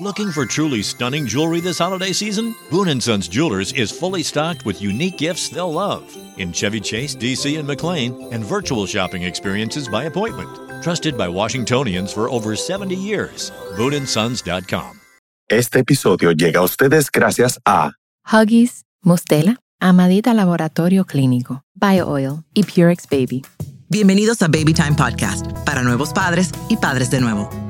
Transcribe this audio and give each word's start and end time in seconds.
Looking 0.00 0.30
for 0.30 0.46
truly 0.46 0.80
stunning 0.82 1.26
jewelry 1.26 1.60
this 1.60 1.78
holiday 1.78 2.12
season? 2.12 2.54
Boon 2.70 3.00
& 3.00 3.02
Sons 3.02 3.26
Jewelers 3.26 3.72
is 3.72 3.90
fully 3.90 4.22
stocked 4.22 4.64
with 4.64 4.80
unique 4.80 5.18
gifts 5.18 5.48
they'll 5.48 5.72
love 5.72 6.04
in 6.36 6.52
Chevy 6.52 6.78
Chase, 6.78 7.16
DC, 7.16 7.58
and 7.58 7.66
McLean, 7.66 8.14
and 8.32 8.44
virtual 8.44 8.86
shopping 8.86 9.24
experiences 9.24 9.88
by 9.88 10.04
appointment. 10.04 10.50
Trusted 10.84 11.18
by 11.18 11.28
Washingtonians 11.28 12.12
for 12.12 12.30
over 12.30 12.54
70 12.54 12.94
years. 12.94 13.50
BooneandSons.com. 13.76 15.00
Este 15.48 15.80
episodio 15.80 16.30
llega 16.30 16.60
a 16.60 16.62
ustedes 16.62 17.10
gracias 17.10 17.58
a 17.66 17.94
Huggies, 18.24 18.84
Mustela, 19.02 19.56
Amadita 19.80 20.32
Laboratorio 20.32 21.06
Clínico, 21.06 21.64
BioOil 21.74 22.44
y 22.54 22.62
Purex 22.62 23.08
Baby. 23.10 23.42
Bienvenidos 23.88 24.42
a 24.42 24.46
Baby 24.46 24.74
Time 24.74 24.94
Podcast, 24.96 25.44
para 25.64 25.82
nuevos 25.82 26.12
padres 26.12 26.52
y 26.68 26.76
padres 26.76 27.10
de 27.10 27.20
nuevo. 27.20 27.67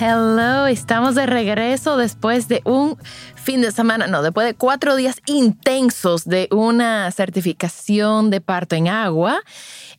Hello, 0.00 0.66
estamos 0.66 1.14
de 1.14 1.24
regreso 1.24 1.96
después 1.96 2.48
de 2.48 2.62
un 2.64 2.98
fin 3.36 3.60
de 3.60 3.70
semana, 3.70 4.08
no, 4.08 4.24
después 4.24 4.44
de 4.44 4.54
cuatro 4.54 4.96
días 4.96 5.20
intensos 5.26 6.24
de 6.24 6.48
una 6.50 7.12
certificación 7.12 8.28
de 8.28 8.40
parto 8.40 8.74
en 8.74 8.88
agua, 8.88 9.40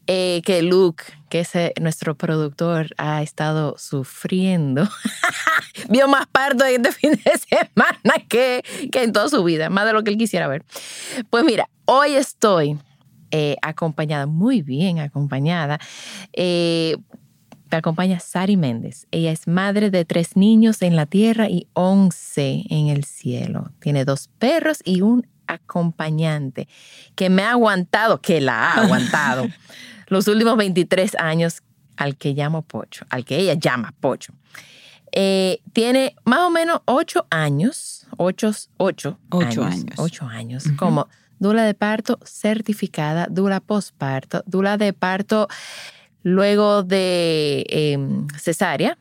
eh, 0.06 0.42
que 0.44 0.62
Luke, 0.64 1.06
que 1.30 1.40
es 1.40 1.56
eh, 1.56 1.74
nuestro 1.80 2.14
productor, 2.14 2.88
ha 2.98 3.24
estado 3.24 3.76
sufriendo. 3.78 4.86
Vio 5.90 6.10
más 6.10 6.28
parto 6.28 6.66
este 6.66 6.92
fin 6.92 7.12
de 7.12 7.32
semana 7.38 8.26
que, 8.28 8.66
que 8.92 9.02
en 9.02 9.14
toda 9.14 9.30
su 9.30 9.46
vida, 9.46 9.70
más 9.70 9.86
de 9.86 9.94
lo 9.94 10.04
que 10.04 10.12
él 10.12 10.18
quisiera 10.18 10.50
ver. 10.50 10.66
Pues 11.30 11.46
mira, 11.46 11.70
hoy 11.86 12.16
estoy 12.16 12.78
eh, 13.32 13.56
acompañada, 13.62 14.26
muy 14.26 14.62
bien 14.62 15.00
acompañada, 15.00 15.80
me 17.72 17.78
acompaña 17.78 18.20
Sari 18.20 18.58
Méndez. 18.58 19.08
Ella 19.12 19.32
es 19.32 19.48
madre 19.48 19.90
de 19.90 20.06
tres 20.06 20.36
niños 20.36 20.82
en 20.82 20.96
la 20.96 21.06
tierra 21.06 21.50
y 21.50 21.68
once 21.74 22.64
en 22.70 22.88
el 22.88 23.04
cielo. 23.04 23.72
Tiene 23.80 24.06
dos 24.06 24.30
perros 24.40 24.80
y 24.84 25.02
un 25.02 25.28
acompañante 25.48 26.68
que 27.16 27.30
me 27.30 27.44
ha 27.44 27.52
aguantado, 27.52 28.22
que 28.22 28.42
la 28.42 28.72
ha 28.72 28.84
aguantado 28.84 29.48
los 30.08 30.28
últimos 30.28 30.58
23 30.58 31.16
años 31.16 31.62
al 31.98 32.18
que 32.18 32.34
llamo 32.34 32.62
Pocho, 32.62 33.06
al 33.10 33.26
que 33.26 33.38
ella 33.38 33.54
llama 33.54 33.94
Pocho. 34.00 34.34
Eh, 35.12 35.62
tiene 35.72 36.16
más 36.26 36.40
o 36.40 36.50
menos 36.50 36.82
ocho 36.86 37.26
años, 37.30 38.06
ocho, 38.18 38.52
ocho, 38.78 39.18
ocho 39.30 39.64
años, 39.64 39.96
ocho 39.98 40.26
años, 40.26 40.66
como 40.78 41.08
dula 41.40 41.64
de 41.64 41.74
parto 41.74 42.20
certificada, 42.26 43.28
dula 43.30 43.62
postparto, 43.62 44.44
dula 44.46 44.78
de 44.78 44.92
parto 44.92 45.48
luego 46.26 46.82
de 46.82 47.68
em, 47.70 48.28
cesárea, 48.40 48.98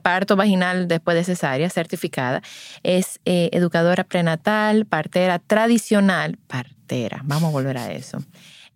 parto 0.00 0.36
vaginal 0.36 0.86
después 0.86 1.16
de 1.16 1.24
cesárea, 1.24 1.68
certificada, 1.70 2.40
es 2.84 3.18
eh, 3.24 3.50
educadora 3.52 4.04
prenatal, 4.04 4.86
partera 4.86 5.40
tradicional, 5.40 6.38
partera, 6.46 7.20
vamos 7.24 7.48
a 7.48 7.52
volver 7.52 7.78
a 7.78 7.90
eso. 7.90 8.22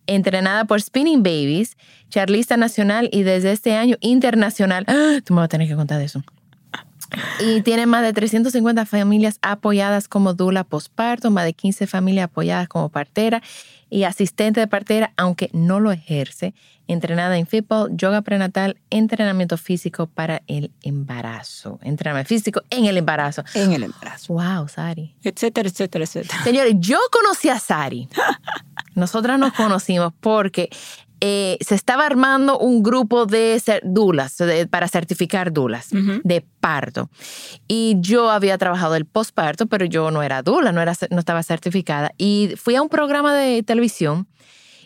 Entrenada 0.09 0.65
por 0.65 0.83
Spinning 0.83 1.23
Babies, 1.23 1.77
charlista 2.09 2.57
nacional 2.57 3.09
y 3.13 3.23
desde 3.23 3.53
este 3.53 3.77
año 3.77 3.97
internacional. 4.01 4.85
¡Ah! 4.89 5.21
Tú 5.25 5.35
me 5.35 5.39
vas 5.39 5.45
a 5.45 5.49
tener 5.49 5.69
que 5.69 5.77
contar 5.77 6.03
eso. 6.03 6.25
Y 7.41 7.63
tiene 7.63 7.87
más 7.87 8.03
de 8.03 8.13
350 8.13 8.87
familias 8.87 9.39
apoyadas 9.43 10.09
como 10.09 10.35
dula 10.35 10.65
postparto, 10.65 11.31
más 11.31 11.45
de 11.45 11.55
15 11.55 11.87
familias 11.87 12.25
apoyadas 12.25 12.69
como 12.69 12.89
partera 12.89 13.43
y 13.91 14.05
asistente 14.05 14.59
de 14.61 14.67
partera, 14.67 15.13
aunque 15.17 15.51
no 15.53 15.79
lo 15.79 15.93
ejerce. 15.93 16.55
Entrenada 16.89 17.37
en 17.39 17.47
fútbol, 17.47 17.91
yoga 17.95 18.23
prenatal, 18.23 18.79
entrenamiento 18.91 19.57
físico 19.57 20.07
para 20.07 20.43
el 20.47 20.73
embarazo. 20.83 21.79
Entrenamiento 21.83 22.29
físico 22.29 22.63
en 22.71 22.87
el 22.87 22.97
embarazo. 22.97 23.45
En 23.55 23.73
el 23.73 23.85
embarazo. 23.85 24.33
Wow, 24.33 24.69
Sari. 24.69 25.15
Etcétera, 25.23 25.69
etcétera, 25.69 26.05
etcétera. 26.05 26.43
Señores, 26.43 26.75
yo 26.79 26.99
conocí 27.11 27.51
a 27.51 27.59
Sari. 27.59 28.09
Nosotras 28.95 29.39
nos 29.39 29.53
conocimos 29.53 30.13
porque 30.21 30.71
eh, 31.25 31.57
se 31.61 31.77
estaba 31.77 32.05
armando 32.05 32.59
un 32.59 32.83
grupo 32.83 33.27
de 33.27 33.63
dulas, 33.85 34.39
para 34.71 34.89
certificar 34.89 35.53
dulas 35.53 35.91
de 36.25 36.45
parto. 36.59 37.11
Y 37.69 37.95
yo 38.01 38.29
había 38.29 38.59
trabajado 38.59 38.97
el 38.97 39.07
postparto, 39.07 39.67
pero 39.67 39.85
yo 39.85 40.11
no 40.11 40.25
era 40.25 40.43
dula, 40.43 40.73
no, 40.73 40.83
era, 40.83 40.95
no 41.11 41.21
estaba 41.21 41.45
certificada. 41.45 42.11
Y 42.19 42.55
fui 42.57 42.75
a 42.75 42.83
un 42.83 42.89
programa 42.89 43.37
de 43.37 43.63
televisión 43.63 44.27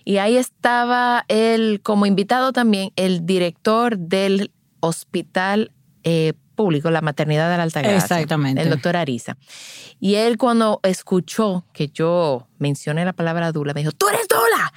y 0.05 0.19
ahí 0.19 0.37
estaba 0.37 1.25
él 1.29 1.81
como 1.83 2.05
invitado 2.05 2.53
también, 2.53 2.93
el 2.97 3.25
director 3.25 3.97
del 3.97 4.53
hospital 4.81 5.73
eh, 6.05 6.35
público, 6.55 6.91
la 6.91 7.01
maternidad 7.01 7.51
de 7.51 7.57
la 7.57 7.63
Altagracia. 7.63 7.97
Exactamente. 7.97 8.61
El 8.61 8.69
doctor 8.69 8.95
Arisa. 8.99 9.39
Y 10.01 10.17
él 10.17 10.37
cuando 10.37 10.81
escuchó 10.83 11.65
que 11.73 11.89
yo 11.89 12.47
mencioné 12.59 13.07
la 13.07 13.15
palabra 13.15 13.53
dula, 13.53 13.73
me 13.73 13.81
dijo, 13.81 13.93
tú 13.93 14.07
eres 14.11 14.29
dula, 14.29 14.73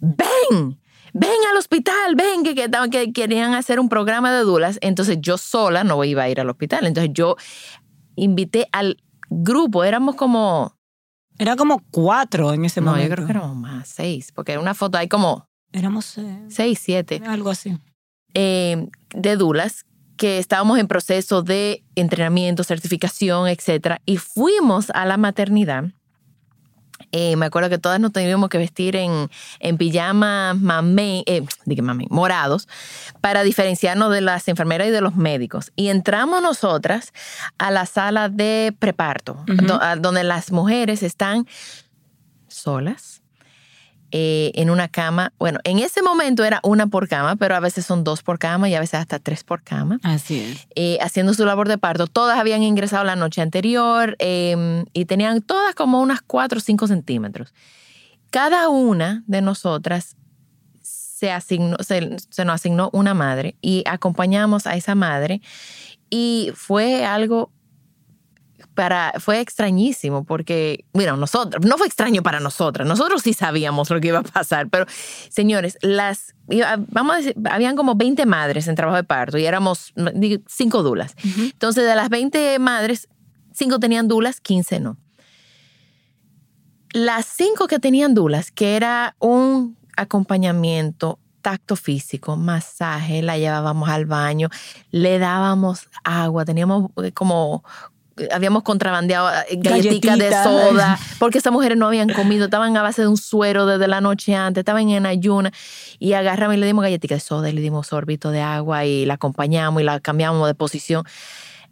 ven 0.00 0.76
ven 1.12 1.30
al 1.50 1.56
hospital, 1.56 2.14
ven, 2.16 2.42
que, 2.42 2.54
que, 2.54 3.12
querían 3.12 3.54
hacer 3.54 3.80
un 3.80 3.88
programa 3.88 4.32
de 4.32 4.40
dulas. 4.40 4.78
Entonces 4.80 5.18
yo 5.20 5.38
sola 5.38 5.84
no 5.84 6.02
iba 6.04 6.22
a 6.22 6.28
ir 6.28 6.40
al 6.40 6.50
hospital. 6.50 6.86
Entonces 6.86 7.12
yo 7.12 7.36
invité 8.16 8.68
al 8.72 9.02
grupo, 9.30 9.84
éramos 9.84 10.16
como... 10.16 10.76
Era 11.40 11.54
como 11.54 11.84
cuatro 11.92 12.52
en 12.52 12.64
ese 12.64 12.80
momento. 12.80 12.98
No, 12.98 13.08
yo 13.08 13.14
creo 13.14 13.26
que 13.26 13.32
éramos 13.32 13.56
más, 13.56 13.88
seis, 13.88 14.32
porque 14.32 14.54
en 14.54 14.60
una 14.60 14.74
foto 14.74 14.98
hay 14.98 15.08
como... 15.08 15.46
Éramos 15.72 16.06
seis. 16.06 16.26
Seis, 16.48 16.80
siete. 16.82 17.22
Algo 17.24 17.50
así. 17.50 17.78
Eh, 18.34 18.88
de 19.10 19.36
dulas 19.36 19.84
que 20.16 20.38
estábamos 20.38 20.78
en 20.78 20.88
proceso 20.88 21.42
de 21.42 21.84
entrenamiento, 21.94 22.64
certificación, 22.64 23.46
etcétera, 23.48 24.02
y 24.04 24.16
fuimos 24.16 24.90
a 24.90 25.06
la 25.06 25.16
maternidad 25.16 25.84
eh, 27.12 27.36
me 27.36 27.46
acuerdo 27.46 27.70
que 27.70 27.78
todas 27.78 28.00
nos 28.00 28.12
teníamos 28.12 28.48
que 28.48 28.58
vestir 28.58 28.96
en, 28.96 29.30
en 29.60 29.76
pijamas 29.76 30.56
eh, 31.26 31.42
morados 32.10 32.68
para 33.20 33.42
diferenciarnos 33.42 34.12
de 34.12 34.20
las 34.20 34.48
enfermeras 34.48 34.88
y 34.88 34.90
de 34.90 35.00
los 35.00 35.16
médicos. 35.16 35.72
Y 35.76 35.88
entramos 35.88 36.42
nosotras 36.42 37.12
a 37.58 37.70
la 37.70 37.86
sala 37.86 38.28
de 38.28 38.74
preparto, 38.78 39.44
donde 39.98 40.24
las 40.24 40.52
mujeres 40.52 41.02
están 41.02 41.46
solas, 42.48 43.17
eh, 44.10 44.52
en 44.54 44.70
una 44.70 44.88
cama. 44.88 45.32
Bueno, 45.38 45.58
en 45.64 45.78
ese 45.78 46.00
momento 46.00 46.42
era 46.44 46.60
una 46.62 46.86
por 46.86 47.08
cama, 47.08 47.36
pero 47.36 47.54
a 47.54 47.60
veces 47.60 47.84
son 47.84 48.04
dos 48.04 48.22
por 48.22 48.38
cama 48.38 48.68
y 48.68 48.74
a 48.74 48.80
veces 48.80 48.94
hasta 49.00 49.18
tres 49.18 49.44
por 49.44 49.62
cama. 49.62 50.00
Así 50.02 50.40
es. 50.40 50.66
Eh, 50.74 50.98
haciendo 51.02 51.34
su 51.34 51.44
labor 51.44 51.68
de 51.68 51.76
parto. 51.76 52.06
Todas 52.06 52.38
habían 52.38 52.62
ingresado 52.62 53.04
la 53.04 53.16
noche 53.16 53.42
anterior 53.42 54.16
em, 54.18 54.86
y 54.94 55.04
tenían 55.04 55.42
todas 55.42 55.74
como 55.74 56.00
unas 56.00 56.22
cuatro 56.22 56.58
o 56.58 56.60
cinco 56.60 56.86
centímetros. 56.86 57.52
Cada 58.30 58.70
una 58.70 59.24
de 59.26 59.42
nosotras 59.42 60.16
se, 60.82 61.30
asignó, 61.30 61.76
se, 61.80 62.16
se 62.30 62.44
nos 62.44 62.54
asignó 62.54 62.88
una 62.94 63.12
madre 63.12 63.56
y 63.60 63.82
acompañamos 63.86 64.66
a 64.66 64.74
esa 64.76 64.94
madre 64.94 65.42
y 66.08 66.50
fue 66.54 67.04
algo 67.04 67.50
fue 69.18 69.40
extrañísimo 69.40 70.24
porque, 70.24 70.84
bueno, 70.92 71.16
nosotros, 71.16 71.64
no 71.64 71.76
fue 71.78 71.86
extraño 71.86 72.22
para 72.22 72.40
nosotras, 72.40 72.86
nosotros 72.86 73.22
sí 73.22 73.32
sabíamos 73.32 73.90
lo 73.90 74.00
que 74.00 74.08
iba 74.08 74.20
a 74.20 74.22
pasar, 74.22 74.68
pero 74.68 74.86
señores, 75.30 75.78
las, 75.82 76.34
vamos 76.88 77.14
a 77.14 77.16
decir, 77.18 77.36
habían 77.50 77.76
como 77.76 77.96
20 77.96 78.24
madres 78.26 78.68
en 78.68 78.74
trabajo 78.74 78.96
de 78.96 79.04
parto 79.04 79.38
y 79.38 79.46
éramos 79.46 79.92
cinco 80.46 80.82
dulas. 80.82 81.14
Entonces, 81.24 81.86
de 81.86 81.96
las 81.96 82.08
20 82.08 82.58
madres, 82.58 83.08
cinco 83.52 83.78
tenían 83.80 84.06
dulas, 84.08 84.40
15 84.40 84.80
no. 84.80 84.96
Las 86.92 87.26
cinco 87.26 87.66
que 87.66 87.78
tenían 87.78 88.14
dulas, 88.14 88.50
que 88.50 88.76
era 88.76 89.14
un 89.18 89.76
acompañamiento 89.96 91.18
tacto 91.42 91.76
físico, 91.76 92.36
masaje, 92.36 93.22
la 93.22 93.38
llevábamos 93.38 93.88
al 93.88 94.06
baño, 94.06 94.48
le 94.90 95.18
dábamos 95.18 95.88
agua, 96.04 96.44
teníamos 96.44 96.90
eh, 97.02 97.12
como 97.12 97.62
habíamos 98.32 98.62
contrabandeado 98.62 99.30
eh, 99.48 99.56
galletitas 99.56 100.18
de 100.18 100.30
soda, 100.30 100.98
porque 101.18 101.38
esas 101.38 101.52
mujeres 101.52 101.78
no 101.78 101.86
habían 101.86 102.08
comido, 102.12 102.46
estaban 102.46 102.76
a 102.76 102.82
base 102.82 103.02
de 103.02 103.08
un 103.08 103.16
suero 103.16 103.66
desde 103.66 103.88
la 103.88 104.00
noche 104.00 104.34
antes, 104.34 104.62
estaban 104.62 104.88
en 104.90 105.06
ayuna, 105.06 105.52
y 105.98 106.12
agarramos 106.12 106.56
y 106.56 106.60
le 106.60 106.66
dimos 106.66 106.82
galletitas 106.82 107.16
de 107.16 107.20
soda 107.20 107.50
y 107.50 107.52
le 107.52 107.60
dimos 107.60 107.88
sorbito 107.88 108.30
de 108.30 108.40
agua 108.40 108.84
y 108.84 109.04
la 109.04 109.14
acompañamos 109.14 109.82
y 109.82 109.84
la 109.84 110.00
cambiamos 110.00 110.46
de 110.46 110.54
posición. 110.54 111.04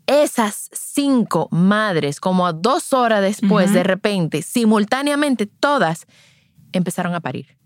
Esas 0.07 0.71
cinco 0.73 1.49
madres, 1.51 2.21
como 2.21 2.47
a 2.47 2.53
dos 2.53 2.93
horas 2.93 3.23
después, 3.23 3.73
de 3.73 3.83
repente, 3.83 4.43
simultáneamente, 4.43 5.47
todas 5.47 6.07
empezaron 6.73 7.15
a 7.15 7.21
parir. 7.21 7.57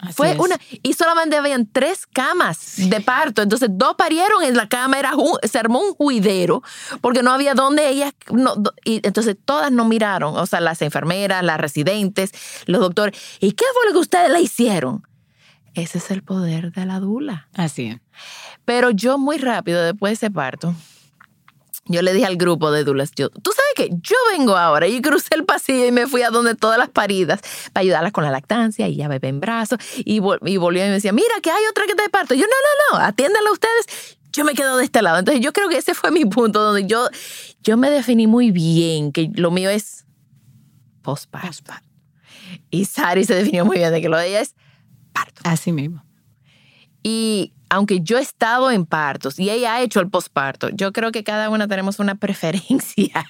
Así 0.00 0.12
Fue 0.12 0.30
es. 0.32 0.38
una. 0.38 0.56
Y 0.82 0.92
solamente 0.92 1.36
habían 1.36 1.66
tres 1.70 2.06
camas 2.06 2.74
de 2.76 3.00
parto. 3.00 3.42
Entonces, 3.42 3.68
dos 3.72 3.96
parieron 3.96 4.42
en 4.44 4.56
la 4.56 4.68
cama. 4.68 4.98
Era 4.98 5.16
un- 5.16 5.38
se 5.42 5.58
armó 5.58 5.80
un 5.80 5.94
juidero 5.94 6.62
porque 7.00 7.22
no 7.22 7.32
había 7.32 7.54
donde 7.54 7.88
ellas. 7.88 8.12
No, 8.30 8.54
y 8.84 9.00
entonces, 9.04 9.36
todas 9.44 9.72
nos 9.72 9.88
miraron. 9.88 10.36
O 10.36 10.46
sea, 10.46 10.60
las 10.60 10.82
enfermeras, 10.82 11.42
las 11.42 11.58
residentes, 11.58 12.30
los 12.66 12.80
doctores. 12.80 13.20
¿Y 13.40 13.52
qué 13.52 13.64
fue 13.74 13.86
lo 13.86 13.92
que 13.92 13.98
ustedes 13.98 14.30
le 14.30 14.40
hicieron? 14.40 15.02
Ese 15.74 15.98
es 15.98 16.10
el 16.10 16.22
poder 16.22 16.72
de 16.72 16.86
la 16.86 17.00
dula. 17.00 17.48
Así 17.54 17.86
es. 17.88 18.00
Pero 18.64 18.90
yo, 18.90 19.18
muy 19.18 19.38
rápido, 19.38 19.82
después 19.82 20.10
de 20.10 20.14
ese 20.26 20.30
parto, 20.30 20.74
yo 21.88 22.02
le 22.02 22.12
dije 22.12 22.26
al 22.26 22.36
grupo 22.36 22.70
de 22.70 22.84
dulas, 22.84 23.10
yo, 23.16 23.30
tú 23.30 23.50
sabes 23.52 23.90
que 23.90 23.96
yo 24.02 24.16
vengo 24.36 24.56
ahora 24.56 24.86
y 24.86 25.00
crucé 25.00 25.34
el 25.34 25.44
pasillo 25.44 25.86
y 25.86 25.92
me 25.92 26.06
fui 26.06 26.22
a 26.22 26.30
donde 26.30 26.54
todas 26.54 26.78
las 26.78 26.88
paridas 26.90 27.40
para 27.72 27.82
ayudarlas 27.82 28.12
con 28.12 28.24
la 28.24 28.30
lactancia 28.30 28.88
y 28.88 28.96
ya 28.96 29.08
bebé 29.08 29.28
en 29.28 29.40
brazos 29.40 29.78
y, 29.96 30.20
vol- 30.20 30.38
y 30.44 30.56
volvió 30.56 30.82
y 30.84 30.88
me 30.88 30.94
decía, 30.94 31.12
mira 31.12 31.34
que 31.42 31.50
hay 31.50 31.62
otra 31.70 31.84
que 31.86 31.94
te 31.94 32.02
de 32.02 32.08
parto. 32.08 32.34
Yo, 32.34 32.42
no, 32.46 32.46
no, 32.46 32.98
no, 32.98 33.04
atiéndanla 33.04 33.50
ustedes. 33.52 34.16
Yo 34.32 34.44
me 34.44 34.54
quedo 34.54 34.76
de 34.76 34.84
este 34.84 35.00
lado. 35.02 35.18
Entonces 35.18 35.42
yo 35.42 35.52
creo 35.52 35.68
que 35.68 35.78
ese 35.78 35.94
fue 35.94 36.10
mi 36.10 36.24
punto 36.24 36.60
donde 36.62 36.86
yo, 36.86 37.08
yo 37.62 37.76
me 37.76 37.90
definí 37.90 38.26
muy 38.26 38.50
bien 38.50 39.10
que 39.10 39.30
lo 39.34 39.50
mío 39.50 39.70
es 39.70 40.04
postparto. 41.02 41.72
Y 42.70 42.84
Sari 42.84 43.24
se 43.24 43.34
definió 43.34 43.64
muy 43.64 43.78
bien 43.78 43.90
de 43.92 44.00
que 44.00 44.08
lo 44.08 44.18
de 44.18 44.28
ella 44.28 44.40
es 44.40 44.54
parto. 45.12 45.40
Así 45.44 45.72
mismo. 45.72 46.04
Y 47.02 47.54
aunque 47.70 48.00
yo 48.00 48.18
he 48.18 48.22
estado 48.22 48.70
en 48.70 48.86
partos 48.86 49.38
y 49.38 49.50
ella 49.50 49.74
ha 49.74 49.82
hecho 49.82 50.00
el 50.00 50.08
posparto, 50.08 50.68
yo 50.70 50.92
creo 50.92 51.12
que 51.12 51.24
cada 51.24 51.50
una 51.50 51.68
tenemos 51.68 51.98
una 51.98 52.14
preferencia, 52.20 53.26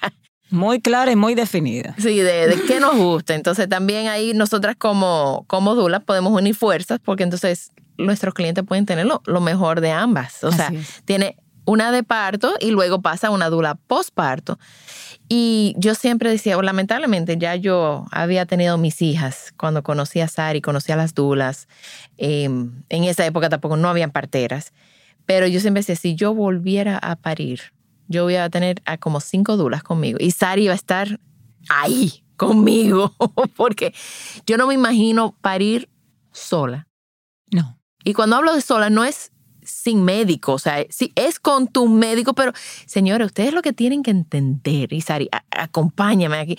Muy 0.51 0.81
clara 0.81 1.11
y 1.11 1.15
muy 1.15 1.35
definida. 1.35 1.95
sí, 1.97 2.17
de, 2.19 2.47
de 2.47 2.61
qué 2.63 2.79
nos 2.79 2.95
gusta. 2.95 3.35
Entonces 3.35 3.69
también 3.69 4.07
ahí 4.07 4.33
nosotras 4.33 4.75
como, 4.77 5.45
como 5.47 5.75
dulas 5.75 6.03
podemos 6.03 6.33
unir 6.33 6.55
fuerzas 6.55 6.99
porque 7.03 7.23
entonces 7.23 7.71
nuestros 7.97 8.33
clientes 8.33 8.63
pueden 8.65 8.85
tener 8.85 9.05
lo, 9.05 9.21
lo 9.25 9.41
mejor 9.41 9.81
de 9.81 9.91
ambas. 9.91 10.43
O 10.43 10.51
sea, 10.51 10.67
es. 10.69 11.01
tiene 11.05 11.35
una 11.69 11.91
de 11.91 12.01
parto 12.01 12.55
y 12.59 12.71
luego 12.71 13.01
pasa 13.01 13.27
a 13.27 13.29
una 13.29 13.49
dula 13.49 13.75
posparto. 13.75 14.57
Y 15.27 15.75
yo 15.77 15.93
siempre 15.93 16.31
decía, 16.31 16.57
"Oh, 16.57 16.63
lamentablemente 16.63 17.37
ya 17.37 17.55
yo 17.55 18.05
había 18.11 18.47
tenido 18.47 18.79
mis 18.79 19.01
hijas 19.03 19.53
cuando 19.55 19.83
conocí 19.83 20.19
a 20.19 20.27
Sari, 20.27 20.61
conocí 20.61 20.91
a 20.91 20.95
las 20.95 21.13
dulas. 21.13 21.67
Eh, 22.17 22.45
en 22.45 23.03
esa 23.03 23.23
época 23.25 23.49
tampoco 23.49 23.77
no 23.77 23.87
habían 23.87 24.09
parteras. 24.09 24.73
Pero 25.27 25.45
yo 25.45 25.59
siempre 25.59 25.81
decía, 25.81 25.95
si 25.95 26.15
yo 26.15 26.33
volviera 26.33 26.97
a 26.97 27.15
parir, 27.15 27.61
yo 28.07 28.23
voy 28.23 28.35
a 28.37 28.49
tener 28.49 28.81
a 28.85 28.97
como 28.97 29.19
cinco 29.19 29.55
dulas 29.55 29.83
conmigo. 29.83 30.17
Y 30.19 30.31
Sari 30.31 30.63
iba 30.63 30.73
a 30.73 30.75
estar 30.75 31.19
ahí 31.69 32.23
conmigo, 32.35 33.13
porque 33.55 33.93
yo 34.47 34.57
no 34.57 34.65
me 34.65 34.73
imagino 34.73 35.35
parir 35.41 35.87
sola. 36.31 36.87
No. 37.51 37.79
Y 38.03 38.13
cuando 38.13 38.37
hablo 38.37 38.55
de 38.55 38.61
sola, 38.61 38.89
no 38.89 39.03
es 39.03 39.31
sin 39.69 40.03
médico, 40.03 40.53
o 40.53 40.59
sea, 40.59 40.85
sí, 40.89 41.11
es 41.15 41.39
con 41.39 41.67
tu 41.67 41.87
médico, 41.87 42.33
pero 42.33 42.51
señores, 42.85 43.27
ustedes 43.27 43.53
lo 43.53 43.61
que 43.61 43.73
tienen 43.73 44.03
que 44.03 44.11
entender, 44.11 44.91
y 44.93 45.01
Sari, 45.01 45.29
a- 45.31 45.43
acompáñame 45.51 46.37
aquí, 46.37 46.57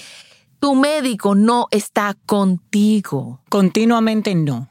tu 0.59 0.75
médico 0.75 1.35
no 1.35 1.69
está 1.71 2.17
contigo. 2.27 3.41
Continuamente 3.49 4.35
no. 4.35 4.69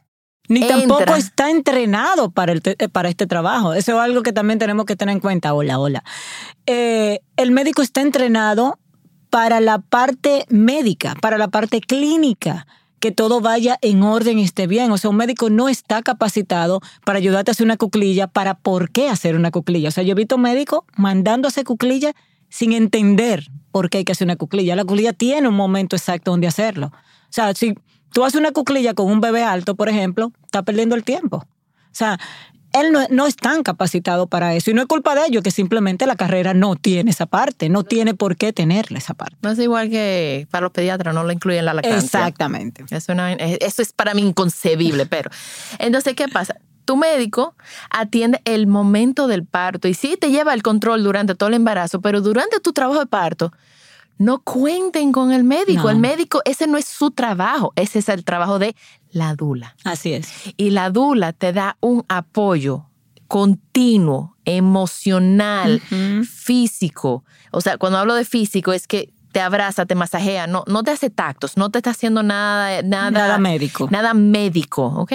Ni 0.48 0.62
Entra. 0.62 0.78
tampoco 0.80 1.16
está 1.16 1.52
entrenado 1.52 2.32
para, 2.32 2.52
el 2.54 2.62
eh, 2.66 2.90
para 2.90 3.10
este 3.10 3.28
trabajo. 3.28 3.74
Eso 3.74 3.92
es 3.94 3.98
algo 4.00 4.24
que 4.24 4.34
también 4.34 4.58
tenemos 4.58 4.86
que 4.86 4.96
tener 4.96 5.14
en 5.14 5.20
cuenta. 5.20 5.54
Hola, 5.54 5.78
hola. 5.80 6.04
Eh, 6.66 7.20
el 7.38 7.52
médico 7.52 7.82
está 7.84 8.02
entrenado 8.02 8.80
para 9.30 9.60
la 9.60 9.78
parte 9.80 10.46
médica, 10.50 11.16
para 11.22 11.38
la 11.38 11.50
parte 11.50 11.82
clínica, 11.82 12.66
que 13.00 13.12
todo 13.12 13.42
vaya 13.42 13.78
en 13.82 14.04
orden 14.04 14.40
y 14.40 14.44
esté 14.44 14.68
bien. 14.68 14.92
O 14.92 14.98
sea, 14.98 15.10
un 15.10 15.16
médico 15.16 15.50
no 15.50 15.70
está 15.70 16.02
capacitado 16.02 16.82
para 17.06 17.20
ayudarte 17.20 17.52
a 17.52 17.54
hacer 17.54 17.66
una 17.66 17.78
cuclilla, 17.78 18.28
para 18.28 18.56
por 18.56 18.92
qué 18.92 19.10
hacer 19.10 19.36
una 19.36 19.52
cuclilla. 19.52 19.90
O 19.90 19.92
sea, 19.92 20.04
yo 20.04 20.12
he 20.12 20.16
visto 20.16 20.38
médicos 20.38 20.82
mandando 20.96 21.48
a 21.48 21.50
hacer 21.50 21.64
cuclilla 21.64 22.14
sin 22.50 22.74
entender 22.74 23.48
por 23.72 23.90
qué 23.90 24.00
hay 24.00 24.04
que 24.04 24.12
hacer 24.12 24.26
una 24.26 24.36
cuclilla. 24.36 24.76
La 24.76 24.86
cuclilla 24.86 25.14
tiene 25.14 25.48
un 25.48 25.56
momento 25.56 25.96
exacto 25.96 26.32
donde 26.32 26.48
hacerlo. 26.48 26.88
O 26.88 27.32
sea, 27.32 27.54
si 27.54 27.76
tú 28.12 28.24
haces 28.24 28.40
una 28.40 28.52
cuclilla 28.52 28.94
con 28.94 29.08
un 29.08 29.22
bebé 29.22 29.44
alto, 29.44 29.76
por 29.76 29.90
ejemplo, 29.90 30.32
estás 30.46 30.64
perdiendo 30.64 30.96
el 30.96 31.04
tiempo. 31.04 31.38
O 31.38 31.94
sea, 31.94 32.20
él 32.74 32.92
no, 32.92 33.06
no 33.10 33.26
es 33.26 33.36
tan 33.36 33.64
capacitado 33.64 34.28
para 34.28 34.54
eso. 34.56 34.72
Y 34.72 34.74
no 34.74 34.82
es 34.82 34.88
culpa 34.88 35.16
de 35.16 35.22
ellos, 35.28 35.44
que 35.44 35.52
simplemente 35.52 36.06
la 36.06 36.16
carrera 36.16 36.54
no 36.54 36.76
tiene 36.76 37.12
esa 37.12 37.26
parte, 37.26 37.70
no 37.70 37.84
tiene 37.84 38.14
por 38.14 38.36
qué 38.36 38.54
tenerla 38.54 39.00
esa 39.00 39.14
parte. 39.14 39.38
No 39.42 39.52
es 39.52 39.60
igual 39.60 39.90
que 39.90 40.48
para 40.52 40.64
los 40.64 40.72
pediatras, 40.72 41.14
no 41.16 41.24
lo 41.24 41.32
incluyen 41.32 41.66
la 41.66 41.74
lactancia. 41.74 42.20
Exactamente. 42.20 42.86
Eso 42.90 43.82
es 43.82 43.94
para 43.94 44.14
mí 44.14 44.22
inconcebible, 44.22 45.06
pero. 45.08 45.30
Entonces, 45.80 46.14
¿qué 46.16 46.28
pasa? 46.28 46.56
Tu 46.86 46.96
médico 46.96 47.56
atiende 47.92 48.42
el 48.46 48.66
momento 48.66 49.28
del 49.28 49.46
parto 49.46 49.88
y 49.88 49.94
sí 49.94 50.18
te 50.20 50.32
lleva 50.32 50.54
el 50.54 50.64
control 50.64 51.04
durante 51.04 51.36
todo 51.36 51.50
el 51.50 51.56
embarazo, 51.56 52.02
pero 52.02 52.22
durante 52.22 52.60
tu 52.60 52.74
trabajo 52.74 53.00
de 53.00 53.06
parto, 53.06 53.52
no 54.20 54.42
cuenten 54.42 55.12
con 55.12 55.32
el 55.32 55.44
médico. 55.44 55.84
No. 55.84 55.90
El 55.90 55.98
médico, 55.98 56.42
ese 56.46 56.68
no 56.68 56.78
es 56.78 56.86
su 56.86 57.12
trabajo, 57.12 57.74
ese 57.76 58.00
es 58.00 58.10
el 58.10 58.24
trabajo 58.24 58.60
de 58.60 58.76
la 59.12 59.36
dula. 59.36 59.76
Así 59.84 60.14
es. 60.14 60.30
Y 60.58 60.72
la 60.72 60.90
dula 60.90 61.34
te 61.34 61.54
da 61.54 61.78
un 61.82 62.06
apoyo 62.08 62.90
continuo, 63.30 64.36
emocional, 64.44 65.82
físico. 66.28 67.24
O 67.52 67.62
sea, 67.62 67.78
cuando 67.78 68.00
hablo 68.00 68.16
de 68.16 68.26
físico 68.26 68.74
es 68.74 68.88
que 68.88 69.14
te 69.32 69.40
abraza, 69.40 69.86
te 69.86 69.94
masajea, 69.94 70.48
no, 70.48 70.64
no 70.68 70.84
te 70.84 70.90
hace 70.90 71.12
tactos, 71.12 71.56
no 71.56 71.70
te 71.70 71.78
está 71.78 71.92
haciendo 71.92 72.24
nada, 72.24 72.82
nada, 72.82 73.12
Nada 73.12 73.38
médico. 73.38 73.88
Nada 73.92 74.16
médico, 74.16 74.88
¿ok? 74.88 75.14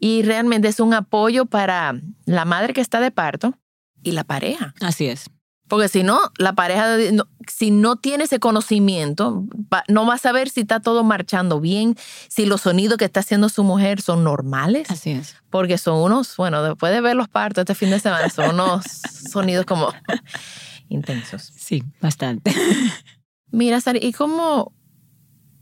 Y 0.00 0.22
realmente 0.22 0.66
es 0.66 0.80
un 0.80 0.92
apoyo 0.92 1.46
para 1.46 1.94
la 2.26 2.44
madre 2.44 2.72
que 2.72 2.80
está 2.80 3.00
de 3.00 3.12
parto 3.12 3.54
y 4.02 4.10
la 4.10 4.24
pareja. 4.24 4.74
Así 4.80 5.06
es. 5.06 5.30
Porque 5.72 5.88
si 5.88 6.02
no, 6.02 6.20
la 6.36 6.52
pareja, 6.52 6.98
no- 7.14 7.26
si 7.48 7.70
no 7.70 7.96
tiene 7.96 8.24
ese 8.24 8.38
conocimiento, 8.38 9.46
va- 9.72 9.84
no 9.88 10.04
va 10.04 10.16
a 10.16 10.18
saber 10.18 10.50
si 10.50 10.60
está 10.60 10.80
todo 10.80 11.02
marchando 11.02 11.60
bien, 11.60 11.96
si 12.28 12.44
los 12.44 12.60
sonidos 12.60 12.98
que 12.98 13.06
está 13.06 13.20
haciendo 13.20 13.48
su 13.48 13.64
mujer 13.64 14.02
son 14.02 14.22
normales 14.22 14.90
Así 14.90 15.12
es. 15.12 15.34
porque 15.48 15.78
son 15.78 15.96
unos, 16.02 16.36
bueno, 16.36 16.62
después 16.62 16.92
de 16.92 17.00
ver 17.00 17.16
los 17.16 17.28
partos 17.28 17.62
este 17.62 17.74
fin 17.74 17.88
de 17.88 18.00
semana, 18.00 18.28
son 18.28 18.50
unos 18.54 18.84
sonidos 19.32 19.64
como 19.64 19.88
intensos. 20.90 21.50
Sí, 21.56 21.82
bastante. 22.02 22.54
Mira, 23.50 23.80
Sari, 23.80 24.00
¿y 24.02 24.12
cómo? 24.12 24.74